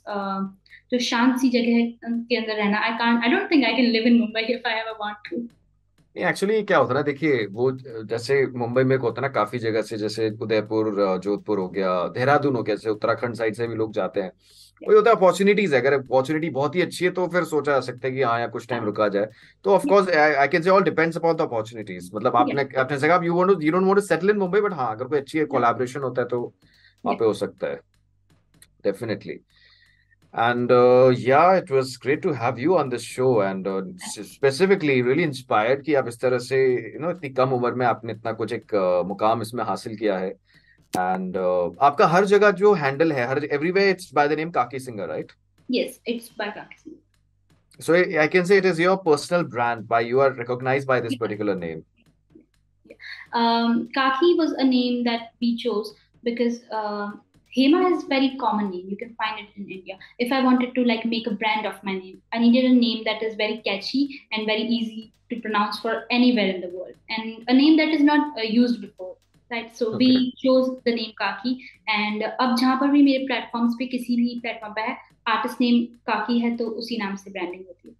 जो 0.92 0.98
शांत 0.98 1.36
सी 1.40 1.48
जगह 1.48 1.90
के 2.04 2.36
अंदर 2.36 2.54
रहना 2.54 2.78
I 2.78 2.92
can't 2.98 3.24
I 3.24 3.30
don't 3.30 3.50
think 3.50 3.64
I 3.64 3.76
can 3.76 3.90
live 3.90 4.06
in 4.06 4.18
Mumbai 4.18 4.40
if 4.54 4.68
I 4.68 4.80
ever 4.80 4.96
want 5.00 5.28
to 5.30 5.36
नहीं 6.16 6.24
actually 6.26 6.62
क्या 6.62 6.78
होता 6.78 6.92
है 6.92 6.94
ना, 6.94 7.02
देखिए, 7.02 7.46
वो 7.46 7.70
जैसे 8.04 8.34
मुंबई 8.56 8.82
में 8.84 8.96
होता 8.96 9.20
है 9.20 9.22
ना, 9.22 9.32
काफ़ी 9.34 9.58
जगह 9.58 9.82
से, 9.82 9.96
जैसे 9.98 10.28
उदयपुर, 10.42 10.90
जोधपुर 11.18 11.58
हो 11.58 11.68
गया, 11.68 11.92
देहरादून 12.08 12.56
हो 12.56 12.62
गया, 12.62 12.74
जैसे 12.74 12.90
उत्तराखंड 12.90 13.34
साइड 13.34 13.54
से 13.54 13.66
भी 13.66 13.74
लोग 13.74 13.92
जाते 13.92 14.20
हैं। 14.20 14.32
वही 14.82 14.96
होता 14.96 15.10
है 15.10 15.16
अपॉर्चुनिटीज़ 15.16 15.74
है। 15.74 15.80
अगर 15.80 15.92
अपॉर्चुनिटी 15.92 16.50
बहुत 16.50 16.76
ही 16.76 16.82
अच्छी 16.82 17.04
है 17.04 17.10
तो 17.10 17.26
फिर 17.32 17.44
सोचा 17.44 17.72
जा 17.72 17.80
सकता 17.80 18.08
है 18.08 18.14
कि 18.14 18.22
हाँ 18.22 18.38
या 18.40 18.46
कुछ 18.48 18.66
टाइम 18.68 18.84
रुका 18.84 19.08
जाए। 19.08 19.28
तो 19.64 19.74
of 19.74 19.86
course 19.88 20.08
I 20.08 20.48
can 20.48 20.62
say 20.62 20.70
all 20.70 20.82
depends 20.84 21.16
upon 21.16 21.36
the 21.36 21.40
opportunities 21.40 22.10
मतलब 22.14 22.36
आपने 22.36 22.68
आपने 22.80 22.98
जगह 22.98 23.26
you 23.26 23.34
want 23.34 23.50
to 23.50 23.60
you 23.60 23.72
don't 23.72 23.84
want 23.84 23.96
to 23.96 24.06
settle 24.06 24.30
in 24.30 24.36
Mumbai 24.38 24.60
but 24.60 24.72
हाँ 24.72 24.90
अगर 24.94 25.04
कोई 25.04 25.18
अच्छी 25.18 25.44
कोलैबोरेशन 25.46 26.00
होता 26.00 26.22
है 26.22 26.28
तो 26.28 26.40
वहाँ 27.04 27.16
पे 27.16 27.24
हो 27.24 27.32
सकता 27.34 27.66
है। 27.66 27.80
Definitely 28.84 29.40
And 30.34 30.70
uh, 30.70 31.08
yeah, 31.14 31.56
it 31.56 31.70
was 31.70 31.98
great 31.98 32.22
to 32.22 32.30
have 32.32 32.58
you 32.58 32.76
on 32.78 32.88
this 32.88 33.02
show 33.02 33.42
and 33.42 33.66
uh, 33.66 33.82
specifically 34.28 34.94
really 35.02 35.24
inspired 35.24 35.82
कि 35.86 35.94
आप 35.94 36.06
इस 36.08 36.20
तरह 36.20 36.38
से 36.38 36.60
you 36.94 37.02
know 37.02 37.10
इतनी 37.10 37.30
कम 37.30 37.52
उम्र 37.52 37.74
में 37.74 37.84
आपने 37.86 38.12
इतना 38.12 38.32
कुछ 38.38 38.52
एक 38.52 38.74
uh, 38.74 39.08
मुकाम 39.08 39.42
इसमें 39.42 39.62
हासिल 39.64 39.96
किया 39.96 40.16
है। 40.18 40.30
एंड 40.97 41.37
uh, 41.37 41.75
आपका 41.87 42.07
हर 42.07 42.25
जगह 42.25 42.51
जो 42.61 42.73
हैंडल 42.83 43.11
है 43.13 43.27
हर 43.27 43.43
everywhere 43.43 43.89
it's 43.89 44.13
by 44.13 44.27
the 44.27 44.39
name 44.39 44.51
Kaki 44.59 44.79
singer 44.79 45.07
right 45.09 45.31
yes 45.75 45.99
it's 46.11 46.29
by 46.39 46.45
Kaki 46.55 46.77
Singer. 46.81 46.97
So 47.85 47.93
I 47.93 48.27
can 48.27 48.45
say 48.49 48.57
it 48.57 48.65
is 48.65 48.79
your 48.79 48.97
personal 48.97 49.43
brand 49.43 49.87
by 49.87 49.99
you 50.09 50.21
are 50.25 50.31
recognized 50.31 50.87
by 50.87 50.99
this 50.99 51.15
particular 51.15 51.55
name. 51.55 51.85
Um, 53.33 53.89
Kaki 53.93 54.33
was 54.35 54.53
a 54.53 54.63
name 54.63 55.03
that 55.03 55.33
we 55.41 55.57
chose 55.57 55.93
because 56.23 56.61
uh, 56.71 57.11
Hema 57.55 57.91
is 57.91 58.03
very 58.03 58.35
common 58.39 58.71
name. 58.71 58.87
You 58.89 58.97
can 58.97 59.13
find 59.15 59.39
it 59.39 59.49
in 59.55 59.69
India. 59.69 59.97
If 60.19 60.31
I 60.31 60.43
wanted 60.43 60.73
to 60.75 60.83
like 60.83 61.05
make 61.05 61.27
a 61.27 61.31
brand 61.31 61.65
of 61.65 61.83
my 61.83 61.93
name, 61.93 62.21
I 62.33 62.39
needed 62.39 62.65
a 62.71 62.73
name 62.73 63.03
that 63.05 63.21
is 63.21 63.35
very 63.35 63.61
catchy 63.67 64.21
and 64.31 64.45
very 64.45 64.63
easy 64.63 65.13
to 65.29 65.39
pronounce 65.41 65.79
for 65.79 66.05
anywhere 66.09 66.47
in 66.47 66.61
the 66.61 66.69
world, 66.69 66.93
and 67.09 67.43
a 67.49 67.53
name 67.53 67.77
that 67.77 67.89
is 67.89 68.01
not 68.01 68.37
uh, 68.37 68.41
used 68.41 68.81
before. 68.81 69.17
Right, 69.52 69.72
so 69.76 69.86
okay. 69.86 69.96
we 69.98 70.32
chose 70.42 70.68
the 70.84 70.92
name 70.96 71.10
Kaki, 71.16 71.50
and 71.94 72.22
अब 72.24 72.56
जहाँ 72.56 72.76
पर 72.80 72.90
भी 72.90 73.02
मेरे 73.02 73.26
platforms 73.30 73.74
पे 73.78 73.86
किसी 73.86 74.16
भी 74.16 74.40
platform 74.44 74.74
पे 74.76 74.80
है 74.82 74.96
artist 75.32 75.60
name 75.62 75.82
Kaki 76.10 76.38
है 76.42 76.56
तो 76.56 76.66
उसी 76.82 76.96
नाम 76.98 77.16
से 77.16 77.30
branding 77.30 77.66
होती 77.66 77.88
है. 77.88 77.94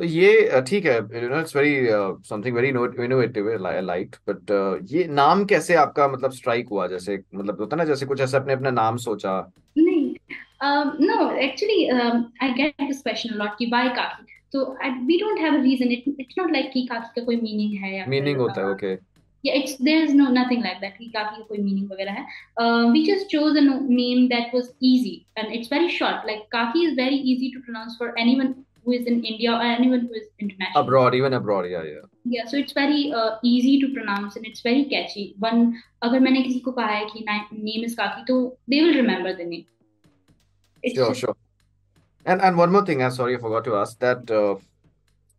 तो 0.00 0.04
ये 0.04 0.60
ठीक 0.68 0.86
है 0.86 0.96
you 1.22 1.28
know 1.28 1.40
it's 1.40 1.56
very 1.56 1.74
something 2.28 2.54
very 2.56 2.68
innovative 3.04 3.48
light 3.62 4.16
but 4.28 4.50
ये 4.92 5.04
नाम 5.18 5.44
कैसे 5.52 5.74
आपका 5.82 6.08
मतलब 6.08 6.32
स्ट्राइक 6.32 6.68
हुआ 6.68 6.86
जैसे 6.88 7.18
मतलब 7.34 7.60
होता 7.60 7.76
ना 7.76 7.84
जैसे 7.84 8.06
कुछ 8.06 8.20
ऐसे 8.20 8.36
अपने 8.36 8.52
अपना 8.52 8.70
नाम 8.70 8.96
सोचा 9.04 9.34
नहीं 9.78 10.14
no 11.06 11.30
actually 11.44 11.86
I 11.88 12.52
get 12.52 12.74
this 12.80 13.02
question 13.02 13.34
lot 13.38 13.56
कि 13.58 13.66
व्हाई 13.66 13.88
काकी 14.00 14.24
तो 14.52 14.64
we 15.06 15.18
don't 15.20 15.40
have 15.40 15.54
a 15.54 15.62
reason 15.62 15.92
it 15.92 16.04
it's 16.20 16.34
not 16.38 16.52
like 16.52 16.70
कि 16.72 16.86
काकी 16.90 17.20
का 17.20 17.24
कोई 17.24 17.36
मीनिंग 17.40 17.78
है 17.84 17.96
या 17.96 18.06
मीनिंग 18.08 18.38
होता 18.38 18.60
है 18.60 18.70
okay 18.70 18.94
yeah 19.42 19.54
it's 19.60 19.76
there's 19.76 20.12
no 20.14 20.26
nothing 20.40 20.60
like 20.66 20.80
that 20.80 20.98
काफ़ी 21.14 21.42
कोई 21.48 21.58
मीनिंग 21.62 21.90
वगैरह 21.92 22.12
है 22.12 22.26
uh, 22.62 22.92
we 22.92 23.04
just 23.06 23.30
chose 23.36 23.56
a 23.56 23.64
name 24.00 24.28
that 24.34 24.52
was 24.58 24.68
easy 24.80 25.14
and 25.36 25.56
it's 25.56 25.72
very 25.76 25.88
short 26.00 26.28
like 26.32 26.44
kaki 26.56 26.84
is 26.90 26.94
very 27.04 27.22
easy 27.32 27.50
to 27.56 27.64
pronounce 27.68 27.96
for 28.02 28.12
anyone 28.26 28.54
who 28.84 28.92
is 28.92 29.06
in 29.06 29.24
India 29.24 29.52
or 29.52 29.62
anyone 29.62 30.00
who 30.00 30.14
is 30.14 30.24
international. 30.38 30.82
Abroad, 30.82 31.14
even 31.14 31.34
abroad, 31.34 31.66
yeah, 31.70 31.82
yeah. 31.82 32.00
Yeah, 32.24 32.46
so 32.46 32.56
it's 32.56 32.72
very 32.72 33.12
uh, 33.12 33.36
easy 33.42 33.80
to 33.80 33.92
pronounce 33.92 34.36
and 34.36 34.46
it's 34.46 34.60
very 34.60 34.84
catchy. 34.84 35.34
One, 35.38 35.74
अगर 36.02 36.20
मैंने 36.20 36.42
किसी 36.42 36.60
को 36.60 36.72
कहा 36.72 36.86
है 36.86 37.06
कि 37.06 37.24
name 37.52 37.84
is 37.84 37.94
Kaki, 37.94 38.24
तो 38.28 38.56
they 38.68 38.82
will 38.82 38.94
remember 38.94 39.34
the 39.36 39.44
name. 39.44 39.66
It's 40.82 40.96
sure, 40.96 41.08
just... 41.08 41.20
sure. 41.20 41.36
And 42.26 42.40
and 42.40 42.56
one 42.56 42.72
more 42.72 42.84
thing, 42.84 43.02
I'm 43.02 43.10
sorry, 43.10 43.36
I 43.36 43.38
forgot 43.38 43.64
to 43.64 43.76
ask 43.76 43.98
that. 44.00 44.30
Uh, 44.30 44.56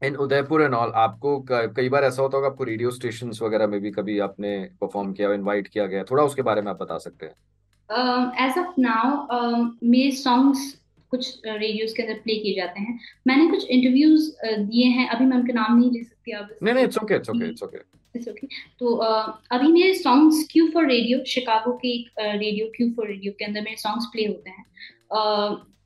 in 0.03 0.15
Udaipur 0.17 0.61
and 0.63 0.73
all 0.73 0.91
आपको 0.97 1.39
कई 1.49 1.89
बार 1.89 2.03
ऐसा 2.03 2.21
होता 2.21 2.37
होगा 2.37 2.47
आपको 2.47 2.63
रेडियो 2.63 2.91
स्टेशन 2.91 3.31
वगैरह 3.41 3.67
में 3.67 3.79
भी 3.81 3.91
कभी 3.91 4.17
आपने 4.19 4.57
परफॉर्म 4.81 5.11
किया 5.13 5.33
इनवाइट 5.33 5.67
किया 5.67 5.85
गया 5.87 6.03
थोड़ा 6.11 6.23
उसके 6.23 6.41
बारे 6.41 6.61
में 6.61 6.71
आप 6.71 6.81
बता 6.81 6.97
सकते 6.99 7.25
हैं। 7.25 8.47
एज 8.47 8.57
ऑफ़ 8.59 8.79
नाउ 8.79 9.65
मेरे 9.83 10.11
सॉन्ग्स 10.17 10.71
कुछ 11.11 11.41
रेडियोस 11.45 11.93
के 11.93 12.03
अंदर 12.03 12.19
प्ले 12.21 12.35
किए 12.35 12.55
जाते 12.55 12.81
हैं। 12.81 12.99
मैंने 13.27 13.47
कुछ 13.49 13.65
इंटरव्यूज़ 13.65 14.31
दिए 14.43 14.85
हैं। 14.87 15.07
अभी 15.09 15.25
मैं 15.25 15.37
उनके 15.37 15.53
नाम 15.53 15.77
नहीं 15.77 15.91
ले 15.91 16.03
सकती 16.03 16.31
अब 16.31 16.55
नहीं 16.63 16.73
नहीं 16.75 16.85
it's 16.85 16.97
okay 16.97 17.15
it's 17.15 17.29
okay 17.29 17.49
it's 17.49 17.63
okay 17.63 17.77
it's 18.15 18.27
okay 18.27 18.47
तो 18.79 18.93
अभी 18.95 19.71
मेरे 19.71 19.93
songs 19.95 20.47
queue 20.51 20.67
for 20.73 20.87
radio 20.87 21.23
Chicago 21.27 21.73
के 21.77 21.87
एक 21.89 22.09
रेडियो 22.19 22.67
क्यू 22.75 22.89
फॉर 22.95 23.07
रेडियो 23.07 23.33
के 23.39 23.45
अंदर 23.45 23.61
मेरे 23.61 23.77
सॉन्ग्स 23.77 24.05
प्ले 24.13 24.25
होते 24.27 24.49
हैं। 24.49 24.65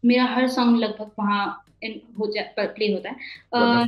मेरा 0.06 0.26
हर 0.26 0.48
सॉन्ग 0.50 0.78
लगभग 0.80 1.12
वहाँ 1.20 1.46
हो 1.86 2.28
प्ले 2.58 2.92
होता 2.94 3.10
है 3.10 3.16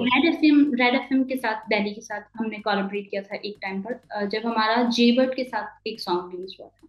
red 0.03 0.25
F 0.33 0.45
M 0.45 0.73
red 0.81 0.95
F 0.95 1.13
M 1.13 1.23
के 1.23 1.35
साथ 1.35 1.67
दिल्ली 1.69 1.93
के 1.93 2.01
साथ 2.01 2.21
हमने 2.37 2.59
कोलैबोरेट 2.59 3.09
किया 3.09 3.21
था 3.21 3.35
एक 3.35 3.57
टाइम 3.61 3.81
पर 3.81 4.27
जब 4.27 4.45
हमारा 4.45 4.83
जेबर्ट 4.97 5.35
के 5.35 5.43
साथ 5.43 5.87
एक 5.87 5.99
सॉन्ग 5.99 6.31
रिलीज़ 6.35 6.55
हुआ 6.59 6.67
था 6.67 6.87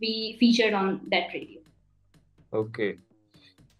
we 0.00 0.36
featured 0.40 0.74
on 0.74 1.00
that 1.08 1.34
radio 1.34 2.60
okay 2.60 2.92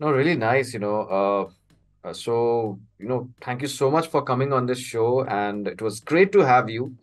No, 0.00 0.10
really 0.10 0.36
nice, 0.36 0.74
you 0.74 0.80
know. 0.80 1.00
Uh, 1.02 2.08
uh, 2.08 2.12
so, 2.12 2.78
you 2.98 3.08
know, 3.08 3.28
thank 3.40 3.62
you 3.62 3.68
so 3.68 3.90
much 3.90 4.08
for 4.08 4.22
coming 4.22 4.52
on 4.52 4.66
this 4.66 4.78
show, 4.78 5.24
and 5.24 5.68
it 5.68 5.80
was 5.80 6.00
great 6.00 6.32
to 6.32 6.40
have 6.40 6.68
you. 6.68 6.96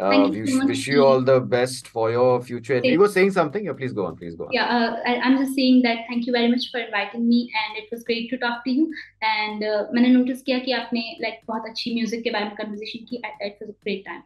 Uh, 0.00 0.30
you 0.30 0.46
so 0.46 0.66
wish 0.66 0.86
you 0.86 1.04
all 1.04 1.20
the 1.20 1.40
best 1.40 1.88
for 1.88 2.10
your 2.10 2.40
future. 2.40 2.76
And 2.76 2.84
you 2.84 3.00
were 3.00 3.08
saying 3.08 3.32
something? 3.32 3.64
Yeah, 3.64 3.72
please 3.72 3.92
go 3.92 4.06
on. 4.06 4.16
Please 4.16 4.36
go 4.36 4.44
on. 4.44 4.52
Yeah, 4.52 4.66
uh, 4.66 4.96
I, 5.04 5.16
I'm 5.18 5.38
just 5.38 5.54
saying 5.54 5.82
that 5.82 6.04
thank 6.08 6.26
you 6.26 6.32
very 6.32 6.48
much 6.48 6.70
for 6.70 6.78
inviting 6.78 7.28
me, 7.28 7.50
and 7.60 7.82
it 7.82 7.88
was 7.90 8.04
great 8.04 8.30
to 8.30 8.38
talk 8.38 8.64
to 8.64 8.70
you. 8.70 8.88
And 9.22 9.64
uh, 9.64 9.84
मैंने 9.94 10.14
notice 10.14 10.42
किया 10.42 10.58
कि 10.64 10.72
आपने 10.72 11.04
like 11.24 11.44
बहुत 11.48 11.68
अच्छी 11.70 11.94
music 12.00 12.22
के 12.24 12.30
बारे 12.30 12.44
में 12.44 12.56
conversation 12.60 13.06
की. 13.08 13.22
It 13.40 13.56
was 13.60 13.70
a 13.70 13.78
great 13.82 14.04
time. 14.06 14.22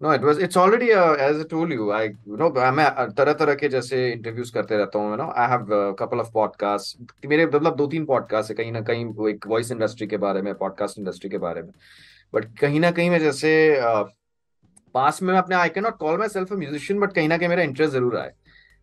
No, 0.00 0.10
it 0.10 0.22
was. 0.22 0.38
It's 0.38 0.56
already 0.56 0.92
uh, 0.92 1.14
as 1.14 1.40
I 1.40 1.44
told 1.44 1.72
you. 1.72 1.90
I 1.90 2.04
you 2.04 2.36
know 2.36 2.50
मैं 2.52 3.14
तरह 3.14 3.32
तरह 3.32 3.54
के 3.54 3.68
जैसे 3.68 4.10
इंटरव्यूज़ 4.12 4.52
करते 4.54 4.76
रहता 4.76 4.98
हूँ. 4.98 5.10
You 5.10 5.16
know, 5.22 5.32
I 5.36 5.48
have 5.48 5.72
a 5.72 5.94
couple 5.94 6.20
of 6.20 6.30
podcasts. 6.36 6.94
मेरे 7.26 7.46
मतलब 7.46 7.76
दो 7.76 7.86
तीन 7.86 8.04
पॉडकास्ट 8.06 8.50
है 8.50 8.56
कहीं 8.56 8.72
ना 8.72 8.80
कहीं 8.90 9.28
एक 9.30 9.46
वॉइस 9.46 9.72
इंडस्ट्री 9.72 10.06
के 10.06 10.16
बारे 10.26 10.42
में 10.42 10.54
पॉडकास्ट 10.62 10.98
इंडस्ट्री 10.98 11.30
के 11.30 11.38
बारे 11.38 11.62
में 11.62 11.72
बट 12.34 12.56
कहीं 12.60 12.80
ना 12.80 12.90
कहीं 12.90 13.10
में 13.10 13.18
जैसे 13.18 13.50
पास 14.94 15.22
में 15.22 15.32
मैं 15.32 15.38
अपने 15.38 15.56
I 15.56 15.68
can 15.68 15.84
not 15.84 15.98
call 15.98 16.18
my 16.18 16.28
self 16.28 16.52
musician 16.54 17.00
but 17.00 17.12
कहीं 17.12 17.28
ना 17.28 17.36
कहीं 17.38 17.48
मेरा 17.48 17.62
इंटरेस्ट 17.62 17.92
ज़रूर 17.92 18.16
आया। 18.18 18.30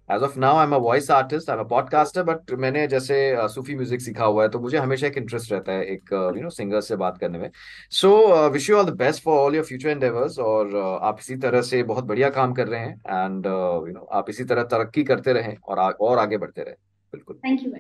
As 0.09 0.21
of 0.23 0.37
now 0.39 0.57
I 0.57 0.65
am 0.65 0.73
a 0.75 0.77
voice 0.79 1.09
artist 1.11 1.49
I 1.49 1.55
am 1.57 1.63
a 1.63 1.67
podcaster 1.67 2.23
but 2.23 2.51
मैंने 2.53 2.85
जैसे 2.87 3.15
uh, 3.35 3.47
सूफी 3.49 3.75
म्यूज़िक 3.75 4.01
सीखा 4.01 4.25
हुआ 4.25 4.43
है 4.43 4.49
तो 4.49 4.59
मुझे 4.59 4.77
हमेशा 4.77 5.07
एक 5.07 5.17
इंटरेस्ट 5.17 5.51
रहता 5.51 5.71
है 5.71 5.85
एक 5.85 6.13
यू 6.13 6.43
नो 6.43 6.49
सिंगर 6.49 6.81
से 6.81 6.95
बात 6.95 7.17
करने 7.17 7.39
में। 7.39 7.49
So 7.91 8.49
wish 8.49 8.69
you 8.69 8.77
all 8.77 8.85
the 8.85 8.95
best 8.97 9.23
for 9.23 9.39
all 9.39 9.55
your 9.55 9.65
future 9.65 9.89
endeavours 9.89 10.39
और 10.39 10.71
uh, 10.71 11.03
आप 11.03 11.17
इसी 11.19 11.35
तरह 11.37 11.61
से 11.63 11.83
बहुत 11.83 12.03
बढ़िया 12.05 12.29
काम 12.39 12.53
कर 12.53 12.67
रहे 12.67 12.79
हैं 12.79 13.25
एंड 13.25 13.45
यू 13.45 13.93
नो 13.93 14.07
आप 14.13 14.29
इसी 14.29 14.43
तरह 14.45 14.63
तरक्की 14.75 15.03
करते 15.03 15.33
रहें 15.33 15.55
और 15.57 15.79
और 15.79 16.17
आगे 16.19 16.37
बढ़ते 16.37 16.61
रहें। 16.61 16.75
बिल्कुल। 17.13 17.39
Thank 17.45 17.63
you 17.63 17.71